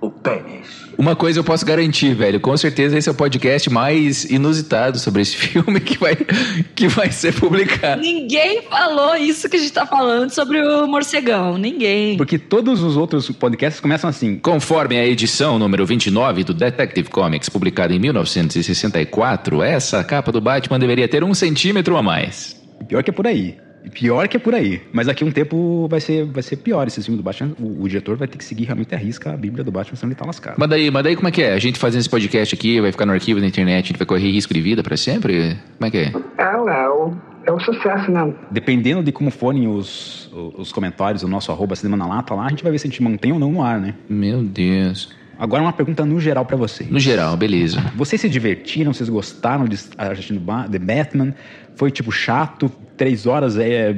[0.00, 0.90] o pênis.
[0.96, 2.40] Uma coisa eu posso garantir, velho.
[2.40, 6.16] Com certeza esse é o podcast mais inusitado sobre esse filme que vai,
[6.74, 8.00] que vai ser publicado.
[8.00, 11.56] Ninguém falou isso que a gente tá falando sobre o morcegão.
[11.56, 12.16] Ninguém.
[12.16, 14.38] Porque todos os outros podcasts começam assim.
[14.38, 20.78] Conforme a edição número 29 do Detective Comics, publicada em 1964, essa capa do Batman
[20.78, 22.60] deveria ter um centímetro a mais.
[22.88, 23.56] Pior que é por aí.
[23.94, 24.82] Pior que é por aí.
[24.92, 27.52] Mas daqui a um tempo vai ser, vai ser pior esse filme do Batman.
[27.58, 30.10] O, o diretor vai ter que seguir realmente a risca a Bíblia do Batman, senão
[30.12, 30.56] ele tá lascado.
[30.58, 31.54] Mas daí, mas daí como é que é?
[31.54, 34.06] A gente fazendo esse podcast aqui, vai ficar no arquivo da internet, a gente vai
[34.06, 35.56] correr risco de vida pra sempre?
[35.78, 36.12] Como é que é?
[36.38, 37.14] É, é, o,
[37.46, 38.34] é o sucesso mesmo.
[38.50, 42.48] Dependendo de como forem os, os comentários do nosso arroba cinema na lata lá, a
[42.50, 43.94] gente vai ver se a gente mantém ou não no ar, né?
[44.08, 45.08] Meu Deus.
[45.38, 46.90] Agora uma pergunta no geral pra vocês.
[46.90, 47.80] No geral, beleza.
[47.96, 48.92] Vocês se divertiram?
[48.92, 51.34] Vocês gostaram de assistindo Ba- The Batman?
[51.76, 52.70] Foi tipo chato?
[52.96, 53.90] Três horas é.
[53.90, 53.94] é,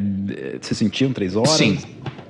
[0.61, 1.51] Vocês sentiram três horas?
[1.51, 1.79] Sim.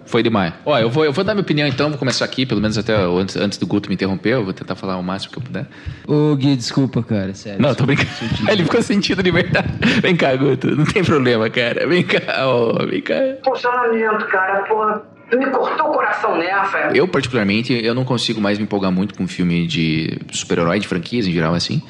[0.05, 0.53] Foi demais.
[0.67, 3.07] Ó, eu vou, eu vou dar minha opinião então, vou começar aqui, pelo menos até
[3.07, 5.43] o- antes, antes do Guto me interromper, eu vou tentar falar o máximo que eu
[5.43, 5.67] puder.
[6.07, 7.33] Ô, Gui, desculpa, cara.
[7.35, 7.63] Sério.
[7.63, 8.09] Não, tô brincando.
[8.51, 9.69] Ele ficou sentindo de verdade.
[10.03, 11.87] Vem cá, Guto, não tem problema, cara.
[11.87, 13.15] Vem cá, ó, vem cá.
[13.45, 15.03] Funcionamento, cara, porra.
[15.31, 16.91] Tu me cortou o coração nessa.
[16.95, 21.27] Eu, particularmente, eu não consigo mais me empolgar muito com filme de super-herói, de franquias
[21.27, 21.81] em geral, assim.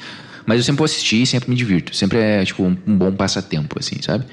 [0.45, 1.95] Mas eu sempre vou assistir e sempre me divirto.
[1.95, 4.25] Sempre é, tipo, um, um bom passatempo, assim, sabe?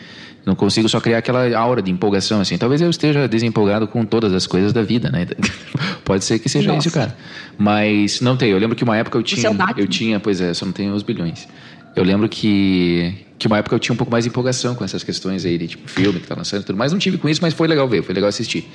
[0.45, 2.57] Não consigo só criar aquela aura de empolgação, assim.
[2.57, 5.27] Talvez eu esteja desempolgado com todas as coisas da vida, né?
[6.05, 6.89] Pode ser que seja Nossa.
[6.89, 7.15] isso, cara.
[7.59, 8.51] Mas não tem.
[8.51, 9.49] Eu lembro que uma época eu tinha.
[9.49, 9.83] é Batman.
[9.83, 11.47] eu tinha, pois é, só não tenho os bilhões.
[11.95, 15.03] Eu lembro que, que uma época eu tinha um pouco mais de empolgação com essas
[15.03, 16.93] questões aí de tipo filme que tá lançando e tudo mais.
[16.93, 18.69] Não tive com isso, mas foi legal ver, foi legal assistir.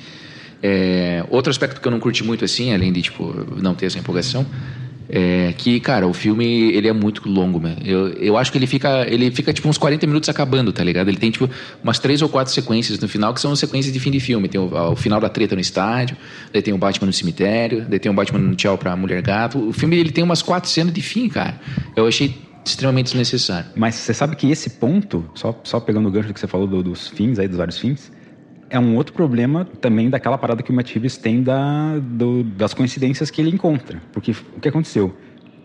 [0.62, 3.98] É, outro aspecto que eu não curti muito assim, além de tipo não ter essa
[3.98, 4.46] empolgação,
[5.08, 7.76] é que, cara, o filme ele é muito longo, né?
[7.84, 11.08] Eu, eu acho que ele fica, ele fica tipo uns 40 minutos acabando, tá ligado?
[11.08, 11.48] Ele tem tipo
[11.82, 14.48] umas três ou quatro sequências no final que são sequências de fim de filme.
[14.48, 16.16] Tem o, o final da treta no estádio,
[16.52, 19.58] daí tem o Batman no cemitério, daí tem o Batman no tchau pra mulher gato.
[19.68, 21.60] O filme ele tem umas quatro cenas de fim, cara.
[21.94, 23.70] Eu achei extremamente desnecessário.
[23.76, 26.82] Mas você sabe que esse ponto, só, só pegando o gancho que você falou do-
[26.82, 28.10] dos fins aí, dos vários fins,
[28.68, 32.74] é um outro problema também daquela parada que o Matt Reeves tem da, do- das
[32.74, 34.00] coincidências que ele encontra.
[34.12, 35.14] Porque o que aconteceu?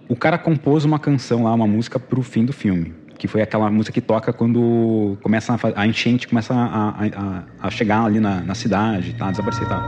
[0.07, 2.93] O cara compôs uma canção lá, uma música pro fim do filme.
[3.17, 7.69] Que foi aquela música que toca quando começa a, a enchente começa a, a- a-
[7.69, 9.81] chegar ali na, na cidade, tá, desaparecer e tal.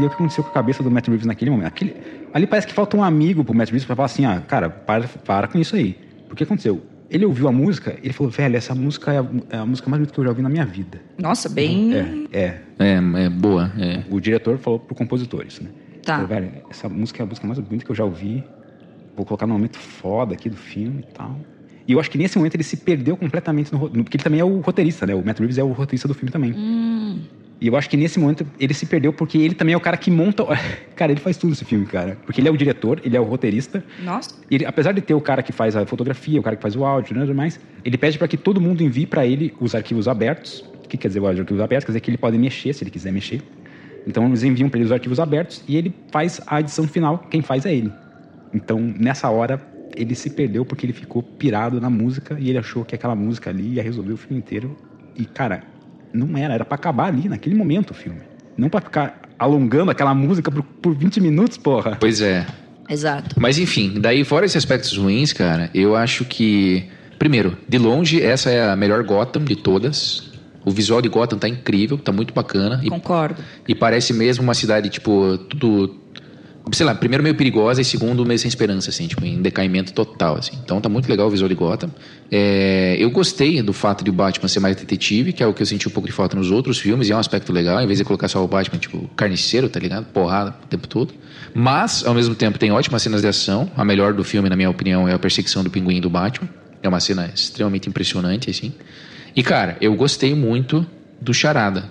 [0.00, 1.66] E o que aconteceu com a cabeça do Matt Reeves naquele momento?
[1.68, 1.94] Aquele-
[2.32, 5.04] ali parece que falta um amigo pro Matt Reeves pra falar assim, ah, cara, para,
[5.24, 5.96] para com isso aí.
[6.30, 6.82] O que aconteceu?
[7.10, 9.98] Ele ouviu a música, ele falou, velho, essa música é a, é a música mais
[10.00, 11.00] bonita que eu já ouvi na minha vida.
[11.18, 11.92] Nossa, bem.
[11.94, 12.60] É, é.
[12.78, 13.70] É, é boa.
[13.78, 14.02] É.
[14.10, 15.68] O diretor falou pro compositor isso, né?
[16.02, 16.14] Tá.
[16.14, 18.42] Falou, velho, essa música é a música mais bonita que eu já ouvi.
[19.14, 21.36] Vou colocar num momento foda aqui do filme e tal.
[21.86, 24.40] E eu acho que nesse momento ele se perdeu completamente no, no porque ele também
[24.40, 25.14] é o roteirista, né?
[25.14, 26.52] O Matt Reeves é o roteirista do filme também.
[26.56, 27.20] Hum.
[27.62, 29.96] E eu acho que nesse momento ele se perdeu porque ele também é o cara
[29.96, 30.44] que monta.
[30.96, 32.18] Cara, ele faz tudo esse filme, cara.
[32.26, 33.84] Porque ele é o diretor, ele é o roteirista.
[34.02, 34.34] Nossa.
[34.50, 36.74] E ele, apesar de ter o cara que faz a fotografia, o cara que faz
[36.74, 39.76] o áudio, né, tudo mais, ele pede para que todo mundo envie para ele os
[39.76, 40.64] arquivos abertos.
[40.84, 41.84] O que quer dizer os arquivos abertos?
[41.84, 43.40] Quer dizer que ele pode mexer, se ele quiser mexer.
[44.06, 47.18] Então eles enviam para ele os arquivos abertos e ele faz a edição final.
[47.30, 47.92] Quem faz é ele.
[48.52, 49.60] Então nessa hora
[49.96, 53.50] ele se perdeu porque ele ficou pirado na música e ele achou que aquela música
[53.50, 54.76] ali ia resolver o filme inteiro.
[55.16, 55.62] E cara,
[56.12, 58.20] não era, era para acabar ali naquele momento o filme.
[58.56, 61.96] Não para ficar alongando aquela música por, por 20 minutos, porra.
[61.98, 62.46] Pois é.
[62.88, 63.36] Exato.
[63.40, 66.88] Mas enfim, daí fora esses aspectos ruins, cara, eu acho que.
[67.18, 70.30] Primeiro, de longe, essa é a melhor Gotham de todas.
[70.64, 72.80] O visual de Gotham tá incrível, tá muito bacana.
[72.84, 73.42] E, Concordo.
[73.66, 76.01] e parece mesmo uma cidade, tipo, tudo.
[76.70, 80.36] Sei lá, primeiro meio perigosa e segundo meio sem esperança, assim, tipo, em decaimento total,
[80.36, 80.56] assim.
[80.64, 81.90] Então tá muito legal o visual de Gotham.
[82.30, 85.60] É, eu gostei do fato de o Batman ser mais detetive, que é o que
[85.60, 87.86] eu senti um pouco de falta nos outros filmes, e é um aspecto legal, em
[87.86, 90.04] vez de colocar só o Batman, tipo, carniceiro, tá ligado?
[90.06, 91.12] Porrada o tempo todo.
[91.52, 93.68] Mas, ao mesmo tempo, tem ótimas cenas de ação.
[93.76, 96.48] A melhor do filme, na minha opinião, é a perseguição do pinguim do Batman.
[96.80, 98.72] É uma cena extremamente impressionante, assim.
[99.34, 100.86] E, cara, eu gostei muito
[101.20, 101.90] do Charada.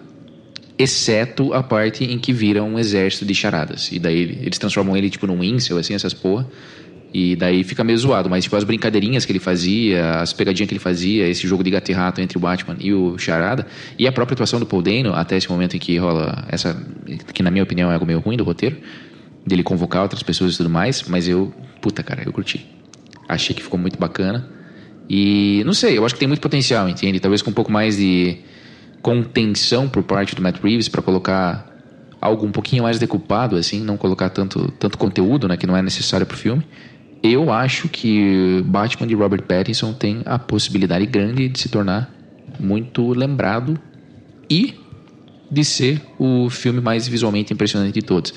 [0.77, 3.91] Exceto a parte em que vira um exército de charadas.
[3.91, 6.47] E daí ele- eles transformam ele, tipo, num incel, assim, essas porra.
[7.13, 8.29] E daí fica meio zoado.
[8.29, 11.69] Mas, tipo, as brincadeirinhas que ele fazia, as pegadinhas que ele fazia, esse jogo de
[11.69, 13.67] gato e rato entre o Batman e o Charada,
[13.99, 16.81] e a própria atuação do Paul Dano, até esse momento em que rola essa...
[17.33, 18.77] que na minha opinião é algo meio ruim do roteiro,
[19.45, 22.65] dele convocar outras pessoas e tudo mais, mas eu, puta, cara, eu curti.
[23.27, 24.49] Achei que ficou muito bacana.
[25.09, 27.19] E não sei, eu acho que tem muito potencial, entende?
[27.19, 28.37] Talvez com um pouco mais de
[29.01, 31.67] contenção por parte do Matt Reeves para colocar
[32.21, 35.81] algo um pouquinho mais decupado, assim, não colocar tanto, tanto conteúdo, né, que não é
[35.81, 36.63] necessário pro filme.
[37.23, 42.11] Eu acho que Batman de Robert Pattinson tem a possibilidade grande de se tornar
[42.59, 43.79] muito lembrado
[44.49, 44.75] e
[45.49, 48.33] de ser o filme mais visualmente impressionante de todos.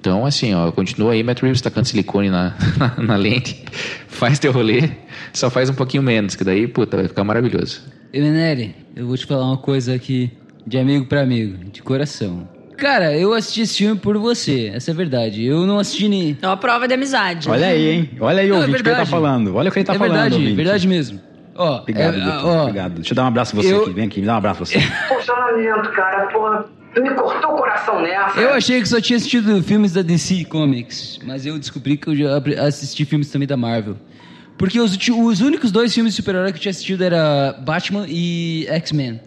[0.00, 3.64] Então, assim, ó, continua aí, Matt Reeves tacando silicone na, na, na lente,
[4.06, 4.90] faz teu rolê,
[5.32, 7.82] só faz um pouquinho menos, que daí, puta, vai ficar maravilhoso.
[8.18, 10.30] Emeneri, eu vou te falar uma coisa aqui,
[10.66, 12.48] de amigo para amigo, de coração.
[12.76, 15.44] Cara, eu assisti esse filme por você, essa é a verdade.
[15.44, 16.36] Eu não assisti nem.
[16.40, 17.48] É uma prova de amizade.
[17.50, 18.10] Olha aí, hein?
[18.20, 19.54] Olha aí, Não, é ouvinte, o que ele tá falando.
[19.56, 20.54] Olha o que ele tá é falando, verdade, ouvinte.
[20.54, 21.20] verdade mesmo.
[21.56, 22.94] Ó, Obrigado, é, Guto, ó, obrigado.
[22.94, 23.92] Deixa eu dar um abraço em você eu- aqui.
[23.92, 24.78] Vem aqui, me dá um abraço você.
[25.08, 26.64] Poxa, lamento, cara, porra.
[26.94, 28.40] Tu me cortou o coração nessa.
[28.40, 32.14] Eu achei que só tinha assistido filmes da DC Comics, mas eu descobri que eu
[32.16, 33.96] já assisti filmes também da Marvel.
[34.56, 38.66] Porque os, os únicos dois filmes de super-herói que eu tinha assistido era Batman e
[38.68, 39.20] X-Men.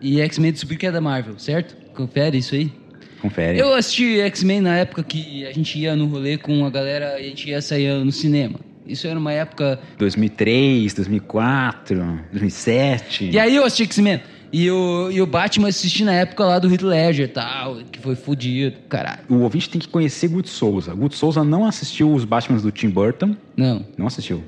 [0.00, 1.76] E X-Men descobri que é da Marvel, certo?
[1.94, 2.72] Confere isso aí.
[3.22, 3.58] Confere.
[3.58, 7.26] Eu assisti X-Men na época que a gente ia no rolê com a galera e
[7.26, 8.60] a gente ia sair no cinema.
[8.86, 13.30] Isso era uma época 2003, 2004, 2007.
[13.30, 14.20] E aí eu assisti X-Men.
[14.52, 17.98] E o, e o Batman assisti na época lá do Heath Ledger e tal, que
[17.98, 19.20] foi fudido, caralho.
[19.28, 20.94] O ouvinte tem que conhecer Guto Souza.
[20.94, 23.34] Guto Souza não assistiu os Batmans do Tim Burton.
[23.56, 23.84] Não.
[23.96, 24.44] Não assistiu.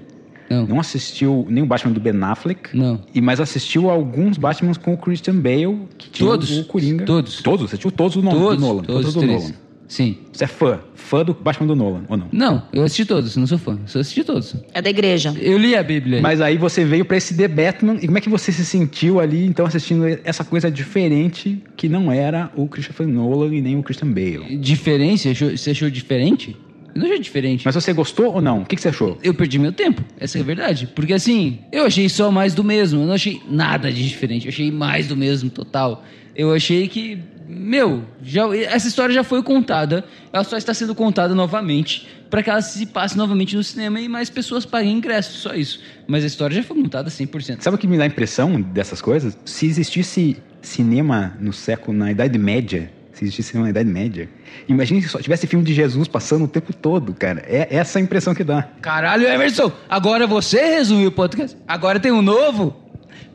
[0.48, 0.66] Não.
[0.66, 2.76] Não assistiu nem o Batman do Ben Affleck.
[2.76, 3.00] Não.
[3.14, 6.58] E mas assistiu alguns Batmans com o Christian Bale, que tinha Todos.
[6.58, 7.04] o Coringa.
[7.04, 7.42] Todos.
[7.42, 7.70] Todos?
[7.70, 8.82] Você assistiu todos do, Nolan, Todos, do Nolan?
[8.82, 9.22] todos do.
[9.22, 9.52] Nolan.
[9.88, 10.18] Sim.
[10.32, 10.80] Você é fã?
[10.94, 12.28] Fã do Batman do Nolan, ou não?
[12.32, 13.78] Não, eu assisti todos, não sou fã.
[13.86, 14.56] Só assisti todos.
[14.74, 15.32] É da igreja.
[15.40, 16.20] Eu li a Bíblia.
[16.20, 19.20] Mas aí você veio pra esse The Batman, e como é que você se sentiu
[19.20, 23.82] ali, então, assistindo essa coisa diferente que não era o Christopher Nolan e nem o
[23.82, 24.56] Christian Bale?
[24.56, 25.20] Diferente?
[25.22, 26.56] Você achou, você achou diferente?
[26.96, 27.62] Não achei diferente.
[27.64, 28.62] Mas você gostou ou não?
[28.62, 29.18] O que, que você achou?
[29.22, 30.88] Eu perdi meu tempo, essa é a verdade.
[30.94, 33.02] Porque assim, eu achei só mais do mesmo.
[33.02, 34.46] Eu não achei nada de diferente.
[34.46, 36.04] Eu achei mais do mesmo, total.
[36.34, 40.04] Eu achei que, meu, já, essa história já foi contada.
[40.32, 44.08] Ela só está sendo contada novamente para que ela se passe novamente no cinema e
[44.08, 45.36] mais pessoas paguem ingressos.
[45.36, 45.80] Só isso.
[46.06, 47.60] Mas a história já foi contada 100%.
[47.60, 49.36] Sabe o que me dá a impressão dessas coisas?
[49.44, 54.28] Se existisse cinema no século, na Idade Média, se existisse na Idade Média,
[54.68, 57.42] imagine se só tivesse filme de Jesus passando o tempo todo, cara.
[57.46, 58.68] É essa a impressão que dá.
[58.82, 61.56] Caralho, Emerson, agora você resumiu o podcast.
[61.66, 62.76] Agora tem um novo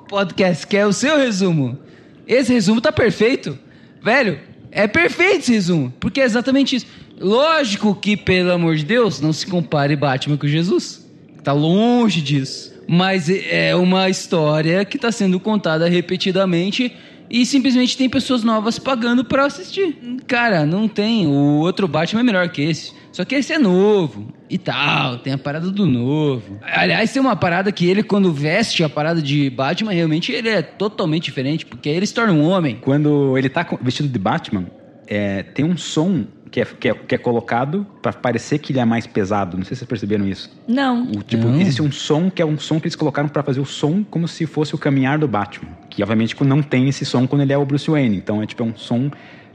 [0.08, 1.80] podcast que é o seu resumo.
[2.28, 3.58] Esse resumo tá perfeito.
[4.04, 4.40] Velho,
[4.70, 5.92] é perfeito esse resumo.
[6.00, 6.86] Porque é exatamente isso.
[7.20, 11.10] Lógico que, pelo amor de Deus, não se compare Batman com Jesus.
[11.44, 12.72] Tá longe disso.
[12.88, 16.96] Mas é uma história que tá sendo contada repetidamente
[17.32, 19.96] e simplesmente tem pessoas novas pagando pra assistir.
[20.28, 21.26] Cara, não tem.
[21.26, 22.92] O outro Batman é melhor que esse.
[23.14, 25.18] Só que esse é novo e tal.
[25.20, 26.60] Tem a parada do novo.
[26.62, 30.62] Aliás, tem uma parada que ele, quando veste a parada de Batman, realmente ele é
[30.62, 32.78] totalmente diferente, porque ele se torna um homem.
[32.82, 34.68] Quando ele tá vestido de Batman,
[35.08, 38.80] é, tem um som que é, que é, que é colocado pra parecer que ele
[38.80, 39.56] é mais pesado.
[39.56, 40.52] Não sei se vocês perceberam isso.
[40.68, 41.04] Não.
[41.04, 41.60] O, tipo, Não.
[41.60, 44.28] existe um som que é um som que eles colocaram pra fazer o som como
[44.28, 45.72] se fosse o caminhar do Batman.
[45.90, 48.18] Que obviamente não tem esse som quando ele é o Bruce Wayne.
[48.18, 49.10] Então é tipo é um som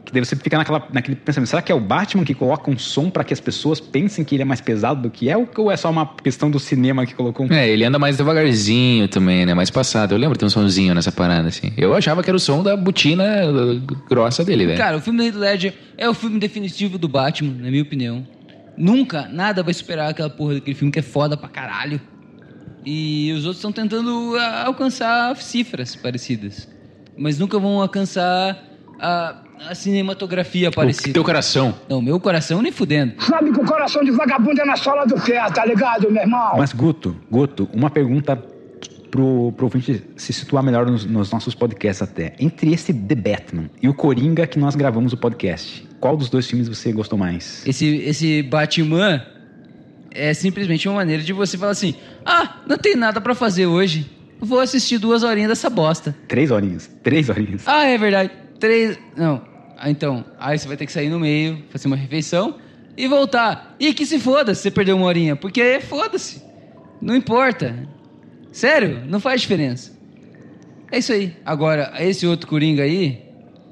[0.07, 2.79] que daí você fica naquela, naquele pensamento, será que é o Batman que coloca um
[2.79, 5.37] som pra que as pessoas pensem que ele é mais pesado do que é?
[5.37, 9.09] Ou é só uma questão do cinema que colocou um É, ele anda mais devagarzinho
[9.09, 9.53] também, né?
[9.53, 10.13] Mais passado.
[10.13, 11.73] Eu lembro de ter um sonzinho nessa parada, assim.
[11.77, 14.79] Eu achava que era o som da botina uh, grossa dele, velho.
[14.79, 18.27] Cara, o filme do Heath Ledger é o filme definitivo do Batman, na minha opinião.
[18.77, 22.01] Nunca, nada vai superar aquela porra daquele filme que é foda pra caralho.
[22.85, 26.69] E os outros estão tentando ah, alcançar cifras parecidas.
[27.19, 28.63] Mas nunca vão alcançar
[29.01, 31.13] a, a cinematografia parecida.
[31.13, 31.75] teu coração.
[31.89, 33.15] Não, meu coração nem fudendo.
[33.23, 36.57] Sabe que o coração de vagabundo é na sola do pé, tá ligado, meu irmão?
[36.57, 38.37] Mas, Guto, Guto, uma pergunta
[39.11, 42.35] pro, pro ouvinte se situar melhor nos, nos nossos podcasts até.
[42.39, 46.47] Entre esse The Batman e o Coringa que nós gravamos o podcast, qual dos dois
[46.47, 47.67] filmes você gostou mais?
[47.67, 49.25] Esse, esse Batman
[50.11, 54.11] é simplesmente uma maneira de você falar assim: ah, não tem nada pra fazer hoje.
[54.39, 56.15] Vou assistir duas horinhas dessa bosta.
[56.29, 56.91] Três horinhas.
[57.03, 57.63] Três horinhas.
[57.67, 58.31] Ah, é verdade.
[58.61, 58.99] Três.
[59.17, 59.43] Não.
[59.79, 60.25] Ah, então.
[60.39, 62.57] Aí você vai ter que sair no meio, fazer uma refeição
[62.97, 63.77] e voltar.
[63.79, 65.37] E que se foda se você perdeu uma horinha.
[65.37, 66.43] Porque foda-se.
[67.01, 67.77] Não importa.
[68.53, 69.95] Sério, não faz diferença.
[70.91, 71.37] É isso aí.
[71.45, 73.23] Agora, esse outro Coringa aí.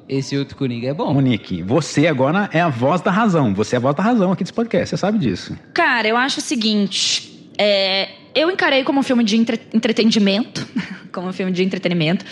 [0.06, 1.14] Esse outro Coringa é bom.
[1.14, 3.54] Monique, você agora é a voz da razão.
[3.54, 5.56] Você é a voz da razão aqui desse podcast, você sabe disso.
[5.72, 7.48] Cara, eu acho o seguinte.
[7.56, 10.66] é, eu encarei como um filme de entre- entretenimento.
[11.10, 12.24] como um filme de entretenimento.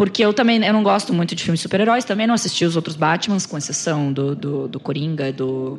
[0.00, 2.06] Porque eu também eu não gosto muito de filmes de super-heróis.
[2.06, 5.78] Também não assisti os outros Batmans, com exceção do, do, do Coringa do,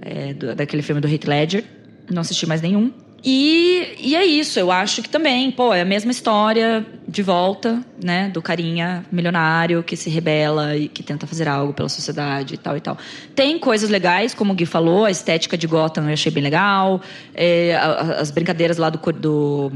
[0.00, 1.64] é, do- daquele filme do Heath Ledger.
[2.08, 2.92] Não assisti mais nenhum.
[3.24, 7.82] E, e é isso, eu acho que também, pô, é a mesma história de volta,
[8.00, 8.28] né?
[8.28, 12.76] Do carinha milionário que se rebela e que tenta fazer algo pela sociedade e tal
[12.76, 12.96] e tal.
[13.34, 17.00] Tem coisas legais, como o Gui falou, a estética de Gotham eu achei bem legal.
[17.34, 19.72] é, as brincadeiras lá do, do,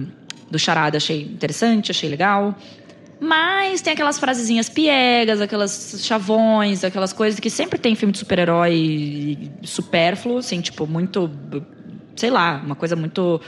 [0.49, 2.55] do Charada achei interessante, achei legal.
[3.21, 8.19] Mas tem aquelas frasezinhas piegas, aquelas chavões, aquelas coisas que sempre tem em filme de
[8.19, 11.31] super-herói supérfluo, assim, tipo, muito.
[12.17, 13.39] Sei lá, uma coisa muito.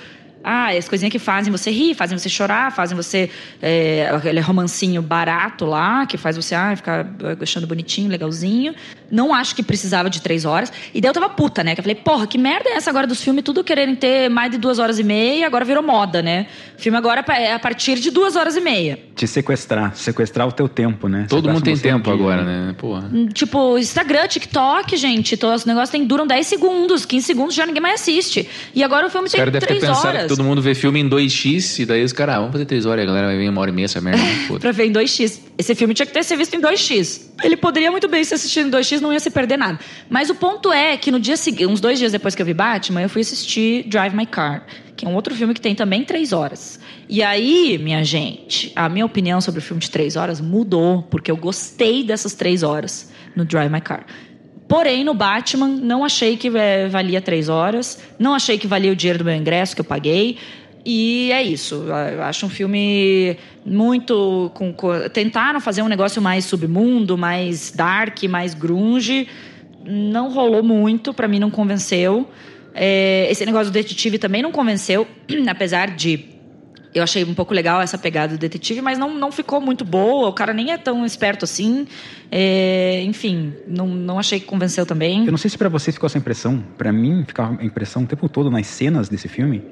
[0.44, 3.30] Ah, as coisinhas que fazem você rir, fazem você chorar, fazem você.
[3.60, 7.06] É, aquele romancinho barato lá, que faz você ah, ficar
[7.40, 8.74] achando bonitinho, legalzinho.
[9.10, 10.72] Não acho que precisava de três horas.
[10.92, 11.74] E daí eu tava puta, né?
[11.74, 14.50] Que eu falei, porra, que merda é essa agora dos filmes, tudo quererem ter mais
[14.50, 16.46] de duas horas e meia, agora virou moda, né?
[16.78, 18.98] O filme agora é a partir de duas horas e meia.
[19.14, 21.26] Te sequestrar, sequestrar o teu tempo, né?
[21.28, 22.74] Todo mundo tem tempo dia, agora, né?
[22.78, 23.10] Porra.
[23.32, 27.82] Tipo, Instagram, TikTok, gente, todos os negócios tem, duram 10 segundos, 15 segundos já ninguém
[27.82, 28.48] mais assiste.
[28.74, 30.31] E agora o filme Os tem caras devem ter 3 pensado horas.
[30.36, 33.00] Todo mundo vê filme em 2x e daí os caras, ah, vamos fazer 3 horas
[33.00, 34.22] e a galera vai ver em uma hora e meia essa merda.
[34.58, 35.40] Pra ver em 2x.
[35.58, 37.32] Esse filme tinha que ter sido visto em 2x.
[37.42, 39.78] Ele poderia muito bem ser assistido em 2x, não ia se perder nada.
[40.08, 42.54] Mas o ponto é que no dia seguinte, uns dois dias depois que eu vi
[42.54, 44.64] Batman, eu fui assistir Drive My Car,
[44.96, 46.80] que é um outro filme que tem também 3 horas.
[47.08, 51.30] E aí, minha gente, a minha opinião sobre o filme de 3 horas mudou, porque
[51.30, 54.06] eu gostei dessas 3 horas no Drive My Car.
[54.72, 58.02] Porém, no Batman, não achei que eh, valia três horas.
[58.18, 60.38] Não achei que valia o dinheiro do meu ingresso que eu paguei.
[60.82, 61.74] E é isso.
[61.74, 64.50] Eu acho um filme muito.
[64.54, 64.74] Com,
[65.12, 69.28] tentaram fazer um negócio mais submundo, mais dark, mais grunge.
[69.84, 72.26] Não rolou muito, pra mim não convenceu.
[72.74, 75.06] É, esse negócio do detetive também não convenceu,
[75.50, 76.24] apesar de
[76.94, 80.28] eu achei um pouco legal essa pegada do detetive, mas não, não ficou muito boa.
[80.28, 81.86] O cara nem é tão esperto assim.
[82.30, 85.24] É, enfim, não, não achei que convenceu também.
[85.24, 86.62] Eu não sei se pra você ficou essa impressão.
[86.76, 89.62] Pra mim, ficava a impressão o tempo todo nas cenas desse filme.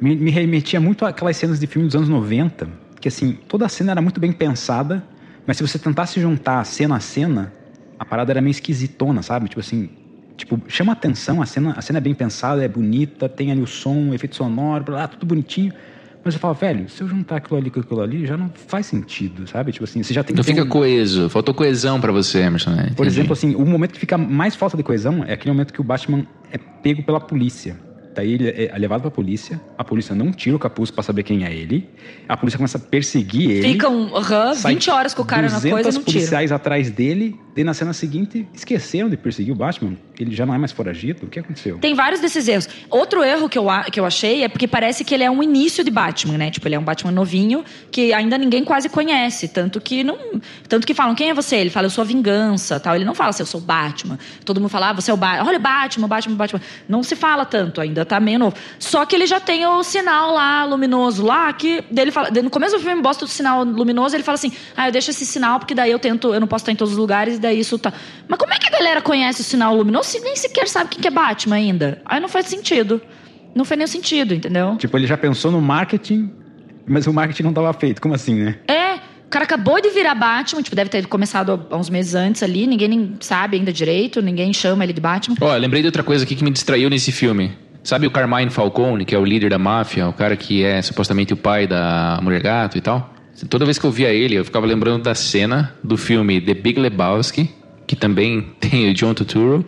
[0.00, 2.68] Me, me remetia muito àquelas cenas de filme dos anos 90.
[3.00, 5.04] Que assim, toda a cena era muito bem pensada.
[5.46, 7.52] Mas se você tentasse juntar cena a cena,
[7.96, 9.48] a parada era meio esquisitona, sabe?
[9.48, 9.88] Tipo assim,
[10.36, 13.66] tipo, chama atenção, a cena, a cena é bem pensada, é bonita, tem ali o
[13.66, 15.72] som, o efeito sonoro, blá, tudo bonitinho.
[16.26, 18.86] Mas você fala, velho, se eu juntar aquilo ali com aquilo ali, já não faz
[18.86, 19.70] sentido, sabe?
[19.70, 21.30] Tipo assim, você já tem Não fica um- coeso.
[21.30, 22.90] Faltou coesão pra você, Emerson, né?
[22.96, 25.80] por exemplo, assim, o momento que fica mais falta de coesão é aquele momento que
[25.80, 27.76] o Batman é pego pela polícia.
[28.12, 31.44] Daí ele é levado pra polícia, a polícia não tira o capuz pra saber quem
[31.44, 31.88] é ele,
[32.28, 33.72] a polícia começa a perseguir ele.
[33.74, 34.10] Fica um
[34.56, 36.12] sai 20 horas com o cara na 200 coisa e não tira.
[36.18, 39.96] policiais atrás dele, e na cena seguinte esqueceram de perseguir o Batman.
[40.18, 41.26] Ele já não é mais foragido.
[41.26, 41.78] O que aconteceu?
[41.78, 42.68] Tem vários desses erros.
[42.90, 45.82] Outro erro que eu, que eu achei é porque parece que ele é um início
[45.82, 46.50] de Batman, né?
[46.50, 49.48] Tipo, ele é um Batman novinho que ainda ninguém quase conhece.
[49.48, 50.18] Tanto que não.
[50.68, 51.56] Tanto que falam, quem é você?
[51.56, 52.94] Ele fala, eu sou a vingança tal.
[52.94, 54.18] Ele não fala assim, eu sou o Batman.
[54.44, 55.48] Todo mundo fala, ah, você é o Batman.
[55.48, 56.60] Olha, o Batman, Batman, Batman.
[56.88, 58.56] Não se fala tanto, ainda tá meio novo.
[58.78, 62.30] Só que ele já tem o sinal lá, luminoso lá, que dele fala.
[62.30, 65.24] No começo do filme, bosta o sinal luminoso, ele fala assim: Ah, eu deixo esse
[65.24, 67.78] sinal, porque daí eu tento, eu não posso estar em todos os lugares, daí isso
[67.78, 67.92] tá.
[68.28, 71.00] Mas como é que a galera conhece o sinal luminoso se nem sequer sabe quem
[71.00, 72.02] que é Batman ainda?
[72.04, 73.00] Aí não faz sentido.
[73.54, 74.76] Não faz nenhum sentido, entendeu?
[74.76, 76.30] Tipo, ele já pensou no marketing,
[76.86, 78.02] mas o marketing não estava feito.
[78.02, 78.58] Como assim, né?
[78.68, 82.42] É, o cara acabou de virar Batman, tipo, deve ter começado há uns meses antes
[82.42, 85.36] ali, ninguém nem sabe ainda direito, ninguém chama ele de Batman.
[85.40, 87.56] Ó, lembrei de outra coisa aqui que me distraiu nesse filme.
[87.82, 91.32] Sabe o Carmine Falcone, que é o líder da máfia, o cara que é supostamente
[91.32, 93.14] o pai da Mulher Gato e tal?
[93.50, 96.80] Toda vez que eu via ele, eu ficava lembrando da cena do filme The Big
[96.80, 97.50] Lebowski,
[97.86, 99.64] que também tem o John Turturro,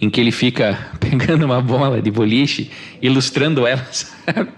[0.00, 4.50] em que ele fica pegando uma bola de boliche, ilustrando ela, sabe?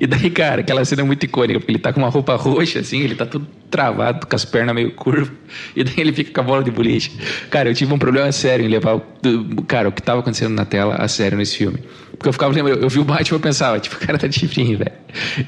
[0.00, 2.80] E daí, cara, aquela cena é muito icônica, porque ele tá com uma roupa roxa,
[2.80, 5.30] assim, ele tá todo travado, com as pernas meio curvas,
[5.76, 7.12] e daí ele fica com a bola de boliche.
[7.50, 9.00] Cara, eu tive um problema sério em levar,
[9.66, 11.78] cara, o que tava acontecendo na tela a sério nesse filme.
[12.12, 14.26] Porque eu ficava lembrando, eu, eu vi o Batman eu pensava, tipo, o cara tá
[14.26, 14.92] de chifrinho, velho.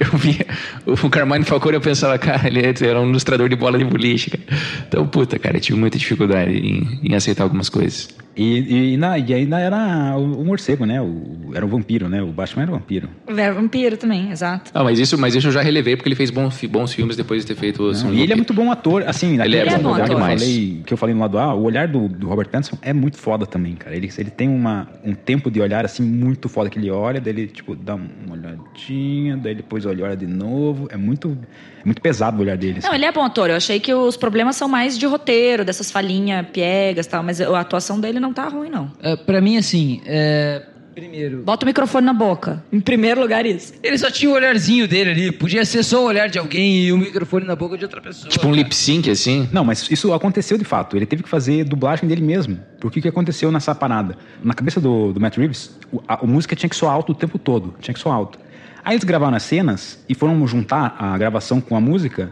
[0.00, 0.46] Eu via
[0.86, 4.42] o Carmine Falcone eu pensava, cara, ele era um ilustrador de bola de boliche, cara.
[4.88, 8.08] Então, puta, cara, eu tive muita dificuldade em, em aceitar algumas coisas.
[8.34, 10.98] E, e, na- e ainda era o, o morcego, né?
[11.02, 12.22] O, era o vampiro, né?
[12.22, 13.08] O Batman era o vampiro.
[13.30, 14.70] Vera Vampiro também, exato.
[14.74, 17.42] Ah, mas isso, mas isso eu já relevei porque ele fez bons, bons filmes depois
[17.42, 19.90] de ter feito o Não, e ele é muito bom ator, assim, Ele é bom
[19.90, 22.48] lugar que eu falei, que eu falei no lado A, o olhar do, do Robert
[22.48, 23.96] Pattinson é muito foda também, cara.
[23.96, 27.32] Ele, ele tem uma, um tempo de olhar assim muito foda que ele olha, daí
[27.32, 30.88] ele tipo dá uma olhadinha, daí depois olha de novo.
[30.90, 31.38] É muito,
[31.80, 32.78] é muito pesado o olhar dele.
[32.78, 32.88] assim.
[32.88, 33.50] Não, ele é bom ator.
[33.50, 37.40] Eu achei que os problemas são mais de roteiro, dessas falinhas piegas e tal, mas
[37.40, 38.90] a atuação dele não tá ruim, não.
[39.00, 40.62] É, pra mim, assim, é,
[40.94, 41.38] Primeiro.
[41.42, 42.62] Bota o microfone na boca.
[42.72, 43.72] Em primeiro lugar, isso.
[43.82, 45.32] Ele só tinha o olharzinho dele ali.
[45.32, 48.28] Podia ser só o olhar de alguém e o microfone na boca de outra pessoa.
[48.28, 49.48] Tipo um lip sync, assim.
[49.52, 50.96] Não, mas isso aconteceu de fato.
[50.96, 52.58] Ele teve que fazer dublagem dele mesmo.
[52.80, 54.16] Por que que aconteceu nessa parada?
[54.44, 57.14] Na cabeça do, do Matt Reeves, o- a, a música tinha que soar alto o
[57.14, 57.74] tempo todo.
[57.80, 58.38] Tinha que soar alto.
[58.84, 62.30] Aí eles gravaram as cenas e foram juntar a gravação com a música.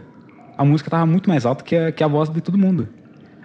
[0.57, 2.87] A música tava muito mais alta que a, que a voz de todo mundo.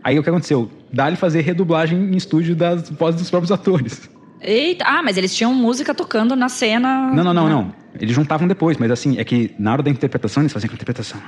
[0.05, 0.71] Aí o que aconteceu?
[0.93, 4.11] Dá-lhe fazer redublagem em estúdio das vozes dos próprios atores.
[4.47, 7.11] Eita, ah, mas eles tinham música tocando na cena.
[7.12, 7.74] Não, não, não, não.
[7.99, 11.20] Eles juntavam depois, mas assim, é que na hora da interpretação eles faziam a interpretação.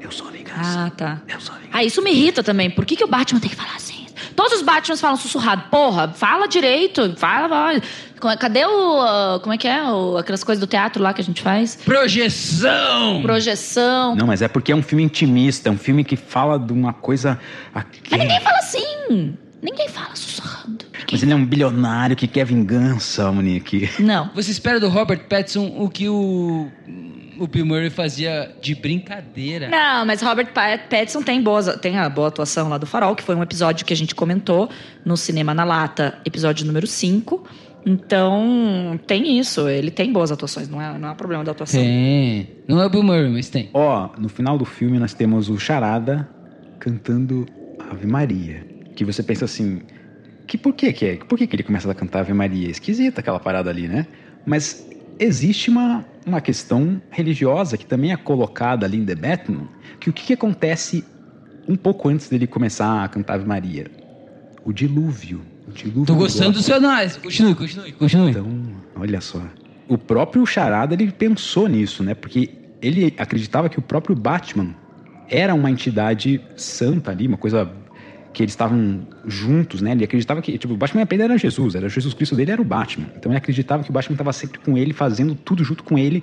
[0.00, 0.86] Eu sou a vingança.
[0.86, 1.22] Ah, tá.
[1.72, 2.70] Ah, isso me irrita também.
[2.70, 4.06] Por que, que o Batman tem que falar assim?
[4.34, 5.64] Todos os Batmans falam sussurrado.
[5.70, 7.14] Porra, fala direito.
[7.16, 7.48] Fala,
[8.20, 8.36] fala.
[8.36, 9.00] Cadê o.
[9.00, 9.82] ah, Como é que é?
[9.90, 11.76] O- aquelas coisas do teatro lá que a gente faz?
[11.84, 13.22] Projeção!
[13.22, 14.14] Projeção.
[14.16, 16.92] Não, mas é porque é um filme intimista, é um filme que fala de uma
[16.92, 17.38] coisa.
[17.74, 18.00] aqui.
[18.10, 19.36] Mas ninguém fala assim.
[19.62, 20.84] Ninguém fala sussurrando.
[21.10, 23.88] Mas ele é um bilionário que quer vingança, Monique.
[23.98, 24.30] Não.
[24.34, 26.68] Você espera do Robert Pattinson o que o,
[27.38, 29.68] o Bill Murray fazia de brincadeira.
[29.68, 33.22] Não, mas Robert Pa- Pattinson tem, boas, tem a boa atuação lá do Farol, que
[33.22, 34.68] foi um episódio que a gente comentou
[35.04, 37.44] no Cinema na Lata, episódio número 5.
[37.86, 39.68] Então, tem isso.
[39.68, 41.80] Ele tem boas atuações, não é, não é problema da atuação.
[41.80, 42.48] Tem.
[42.68, 43.70] Não é o Bill Murray, mas tem.
[43.72, 46.28] Ó, no final do filme nós temos o Charada
[46.78, 47.46] cantando
[47.90, 48.64] Ave Maria.
[48.98, 49.82] Que você pensa assim,
[50.44, 51.16] que por que que é?
[51.18, 52.68] Por que que ele começa a cantar Ave Maria?
[52.68, 54.08] Esquisita aquela parada ali, né?
[54.44, 54.90] Mas
[55.20, 59.68] existe uma, uma questão religiosa que também é colocada ali em The Batman,
[60.00, 61.04] que o que, que acontece
[61.68, 63.86] um pouco antes dele começar a cantar Ave Maria?
[64.64, 65.42] O dilúvio.
[65.68, 67.20] O dilúvio Tô gostando do seu análise.
[67.20, 68.30] Continue, continue, continue.
[68.30, 68.48] Então,
[68.96, 69.40] olha só.
[69.86, 72.16] O próprio Charada, ele pensou nisso, né?
[72.16, 72.50] Porque
[72.82, 74.74] ele acreditava que o próprio Batman
[75.28, 77.70] era uma entidade santa ali, uma coisa
[78.32, 79.92] que eles estavam juntos, né?
[79.92, 82.64] Ele acreditava que, tipo, o Batman apenas era Jesus, era Jesus Cristo dele era o
[82.64, 83.06] Batman.
[83.16, 86.22] Então ele acreditava que o Batman estava sempre com ele, fazendo tudo junto com ele.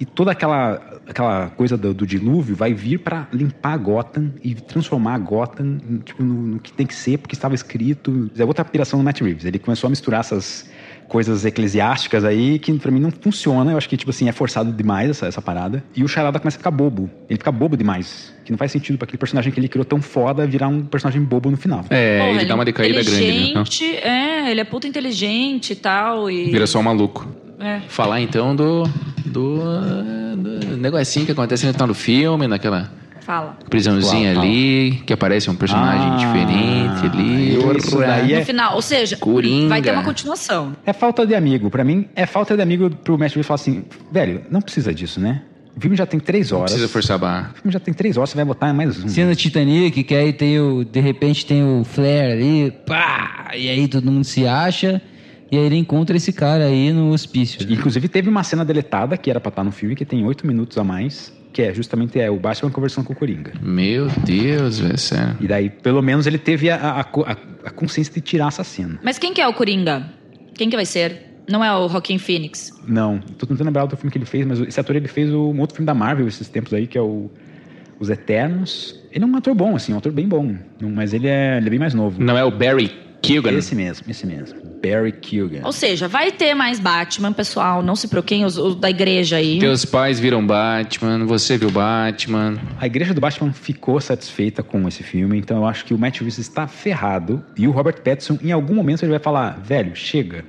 [0.00, 5.18] E toda aquela, aquela coisa do, do dilúvio vai vir para limpar Gotham e transformar
[5.18, 8.30] Gotham tipo, no, no que tem que ser, porque estava escrito.
[8.38, 9.44] É outra piração do Matt Reeves.
[9.44, 10.70] Ele começou a misturar essas
[11.08, 13.72] coisas eclesiásticas aí que pra mim não funciona.
[13.72, 15.82] Eu acho que, tipo assim, é forçado demais essa, essa parada.
[15.96, 17.10] E o Charada começa a ficar bobo.
[17.28, 18.32] Ele fica bobo demais.
[18.44, 21.22] Que não faz sentido pra aquele personagem que ele criou tão foda virar um personagem
[21.22, 21.84] bobo no final.
[21.90, 23.26] É, Porra, ele dá uma decaída grande, né?
[23.26, 26.30] inteligente, é, ele é puta inteligente e tal.
[26.30, 26.50] E...
[26.50, 27.26] Vira só um maluco.
[27.58, 27.80] É.
[27.88, 28.84] Falar então do,
[29.26, 29.58] do,
[30.36, 32.90] do negocinho que acontece no final do filme, naquela
[33.28, 33.58] Fala.
[33.68, 37.76] prisãozinha ali, que aparece um personagem Ah, diferente ali.
[37.76, 39.68] isso daí No é, final, ou seja, Coringa.
[39.68, 40.74] vai ter uma continuação.
[40.86, 41.68] é falta de amigo.
[41.68, 45.42] Pra mim, é falta de amigo pro Reeves falar assim, velho, não precisa disso, né?
[45.76, 46.72] O filme já tem três Não horas.
[46.72, 47.50] precisa forçar a barra.
[47.52, 49.08] O filme já tem três horas, você vai botar mais um.
[49.08, 50.82] Cena Titanic, que aí tem o.
[50.82, 53.50] De repente tem o Flair ali, pá!
[53.54, 55.02] E aí todo mundo se acha.
[55.52, 57.60] E aí ele encontra esse cara aí no hospício.
[57.70, 60.76] Inclusive teve uma cena deletada que era pra estar no filme, que tem oito minutos
[60.78, 63.52] a mais, que é justamente é, o Batman conversando com o Coringa.
[63.60, 65.36] Meu Deus, velho, sério.
[65.40, 68.96] E daí, pelo menos, ele teve a, a, a- a consciência de tirar essa cena.
[69.02, 70.08] Mas quem que é o Coringa?
[70.54, 71.20] Quem que vai ser?
[71.50, 72.70] Não é o Joaquin Phoenix?
[72.86, 75.58] Não, tô tentando lembrar do filme que ele fez, mas esse ator ele fez um
[75.58, 77.28] outro filme da Marvel esses tempos aí, que é o
[77.98, 78.94] Os Eternos.
[79.10, 80.54] Ele é um ator bom, assim, um ator bem bom.
[80.80, 82.22] Mas ele é, ele é bem mais novo.
[82.22, 82.92] Não é o Barry
[83.22, 83.52] Keoghan?
[83.52, 84.58] Esse mesmo, esse mesmo.
[84.82, 85.62] Barry Keoghan.
[85.64, 87.82] Ou seja, vai ter mais Batman, pessoal.
[87.82, 89.58] Não se preocupem, os, os da igreja aí.
[89.58, 92.58] Teus pais viram Batman, você viu Batman.
[92.78, 96.18] A igreja do Batman ficou satisfeita com esse filme, então eu acho que o Matt
[96.18, 100.44] Reeves está ferrado e o Robert Pattinson, em algum momento, ele vai falar: velho, chega.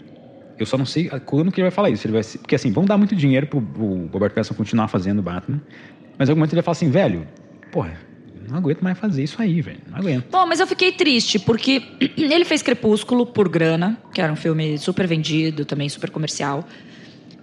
[0.57, 2.05] Eu só não sei quando que ele vai falar isso.
[2.05, 5.61] Ele vai, porque assim, vão dar muito dinheiro pro, pro Robert Pattinson continuar fazendo Batman,
[6.17, 7.26] mas em algum momento ele vai falar assim: velho,
[7.72, 7.97] porra,
[8.50, 9.80] não aguento mais fazer isso aí, velho.
[9.89, 10.26] Não aguento.
[10.32, 11.84] Bom, mas eu fiquei triste, porque
[12.18, 16.66] ele fez Crepúsculo por grana, que era um filme super vendido, também super comercial.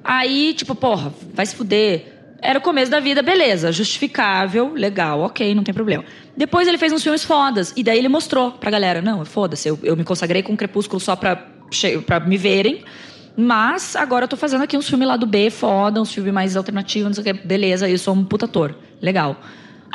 [0.05, 2.15] Aí, tipo, porra, vai se fuder.
[2.41, 6.05] Era o começo da vida, beleza, justificável, legal, ok, não tem problema.
[6.37, 9.79] Depois ele fez uns filmes fodas, e daí ele mostrou pra galera: não, foda-se, eu,
[9.83, 11.37] eu me consagrei com Crepúsculo só pra,
[12.05, 12.85] pra me verem.
[13.37, 16.57] Mas agora eu tô fazendo aqui uns filmes lá do B, foda, uns filmes mais
[16.57, 17.47] alternativos, não sei o que.
[17.47, 18.75] Beleza, eu sou um puta ator.
[19.01, 19.39] Legal.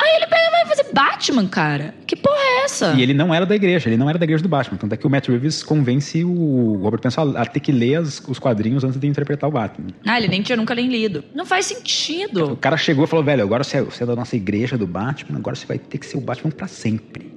[0.02, 1.94] Aí ele pega e vai fazer Batman, cara.
[2.06, 2.92] Que porra é essa?
[2.94, 4.76] E ele não era da igreja, ele não era da igreja do Batman.
[4.78, 8.20] Tanto é que o Matt Reeves convence o Robert Pattinson a, ter que ler as-
[8.26, 9.88] os quadrinhos antes de interpretar o Batman.
[10.06, 11.22] Ah, ele nem tinha nunca nem lido.
[11.34, 12.56] Não faz O sentido.
[12.60, 15.38] cara chegou e falou, velho, agora você é, você é da nossa igreja do Batman,
[15.38, 17.30] agora você vai ter que ser o Batman pra sempre.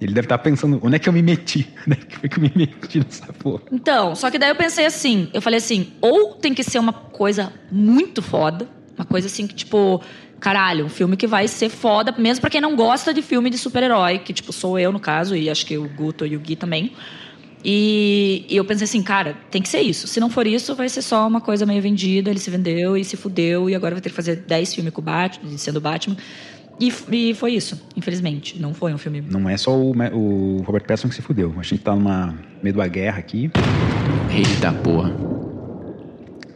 [0.00, 1.68] Ele deve estar pensando, onde é que eu me meti?
[1.86, 3.62] Onde é que foi que eu me meti nessa porra?
[3.72, 6.92] Então, só que daí eu pensei assim, eu falei assim, ou tem que ser uma
[6.92, 10.00] coisa muito foda, uma coisa assim que tipo,
[10.40, 13.58] caralho, um filme que vai ser foda, mesmo pra quem não gosta de filme de
[13.58, 16.56] super-herói, que tipo sou eu no caso e acho que o Guto e o Gui
[16.56, 16.92] também.
[17.64, 20.06] E, e eu pensei assim, cara, tem que ser isso.
[20.06, 22.30] Se não for isso, vai ser só uma coisa meio vendida.
[22.30, 23.68] Ele se vendeu e se fudeu.
[23.68, 26.16] E agora vai ter que fazer 10 filmes com o Batman, sendo Batman.
[26.80, 28.60] E, e foi isso, infelizmente.
[28.60, 29.20] Não foi um filme.
[29.20, 31.54] Não é só o, o Robert Pattinson que se fudeu.
[31.58, 33.50] A gente tá numa meio uma guerra aqui.
[34.30, 35.47] Eita porra.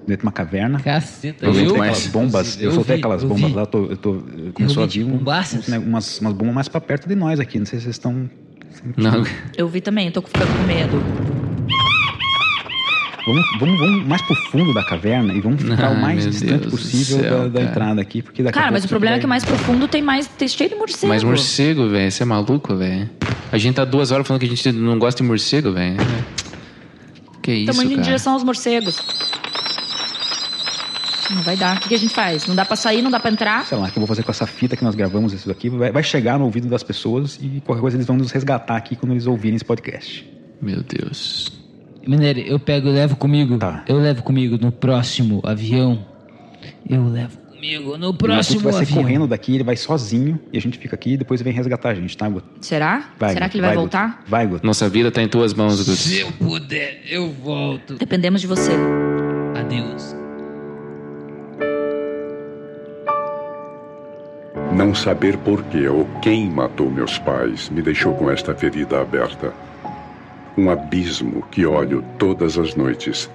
[0.07, 0.81] Dentro de uma caverna.
[0.81, 2.61] Caceta, Eu eu- soltei aquelas bombas.
[2.61, 3.55] Eu, eu soltei vi, aquelas eu bombas vi.
[3.57, 3.63] lá.
[3.63, 4.23] Eu tô, eu tô,
[4.53, 5.21] começou a vir um-
[5.69, 7.59] ne- umas, umas bombas mais pra perto de nós aqui.
[7.59, 8.29] Não sei se vocês estão.
[8.97, 9.25] Não.
[9.57, 11.03] Eu vi também, eu tô ficando com medo.
[13.25, 16.63] Vamos, vamos, vamos mais pro fundo da caverna e vamos ficar Ai, o mais distante
[16.67, 19.17] Deus possível céu, da, da entrada aqui, porque daqui a Cara, mas o problema é
[19.19, 20.27] vai- que mais profundo tem mais.
[20.27, 21.07] Tem cheio de morcego.
[21.07, 22.11] Mas morcego, velho.
[22.11, 23.09] Você é maluco, velho?
[23.53, 25.99] A gente tá duas horas falando que a gente não gosta de morcego, velho.
[27.41, 29.01] Que isso, Estamos indo em direção aos morcegos.
[31.35, 31.77] Não vai dar.
[31.77, 32.47] O que, que a gente faz?
[32.47, 33.65] Não dá pra sair, não dá pra entrar?
[33.65, 35.69] Sei lá, o que eu vou fazer com essa fita que nós gravamos isso daqui.
[35.69, 38.95] Vai, vai chegar no ouvido das pessoas e qualquer coisa eles vão nos resgatar aqui
[38.97, 40.29] quando eles ouvirem esse podcast.
[40.61, 41.53] Meu Deus.
[42.07, 43.59] Mineiro, eu pego e levo comigo.
[43.59, 43.85] Tá.
[43.89, 46.05] Eu levo comigo no próximo avião.
[46.89, 49.03] Eu levo comigo no próximo vai ser avião.
[49.03, 51.91] correndo daqui, ele vai sozinho e a gente fica aqui e depois ele vem resgatar
[51.91, 52.47] a gente, tá, Guto?
[52.61, 53.11] Será?
[53.19, 53.81] Vai, Será Guto, que ele vai, Guto.
[53.81, 54.23] voltar?
[54.27, 54.67] Vai, Guto.
[54.67, 55.99] Nossa vida tá em tuas mãos, Gus.
[55.99, 57.95] Se eu puder, eu volto.
[57.95, 58.73] Dependemos de você.
[59.57, 60.22] Adeus.
[64.77, 69.53] Não saber por que ou quem matou meus pais me deixou com esta ferida aberta.
[70.57, 73.31] Um abismo que olho todas as noites.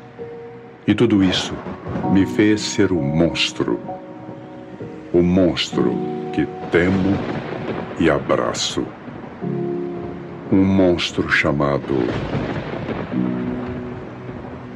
[0.88, 1.54] E tudo isso
[2.12, 3.80] me fez ser o monstro.
[5.14, 5.96] O monstro
[6.34, 7.16] que temo
[8.00, 8.84] e abraço.
[10.52, 11.96] Um monstro chamado.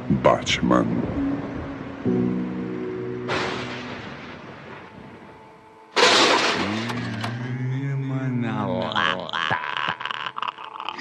[0.08, 0.86] Batman.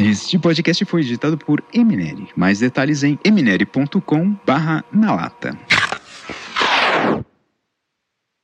[0.04, 2.28] Este podcast foi editado por Eminere.
[2.36, 5.56] Mais detalhes em eminere.com/na lata.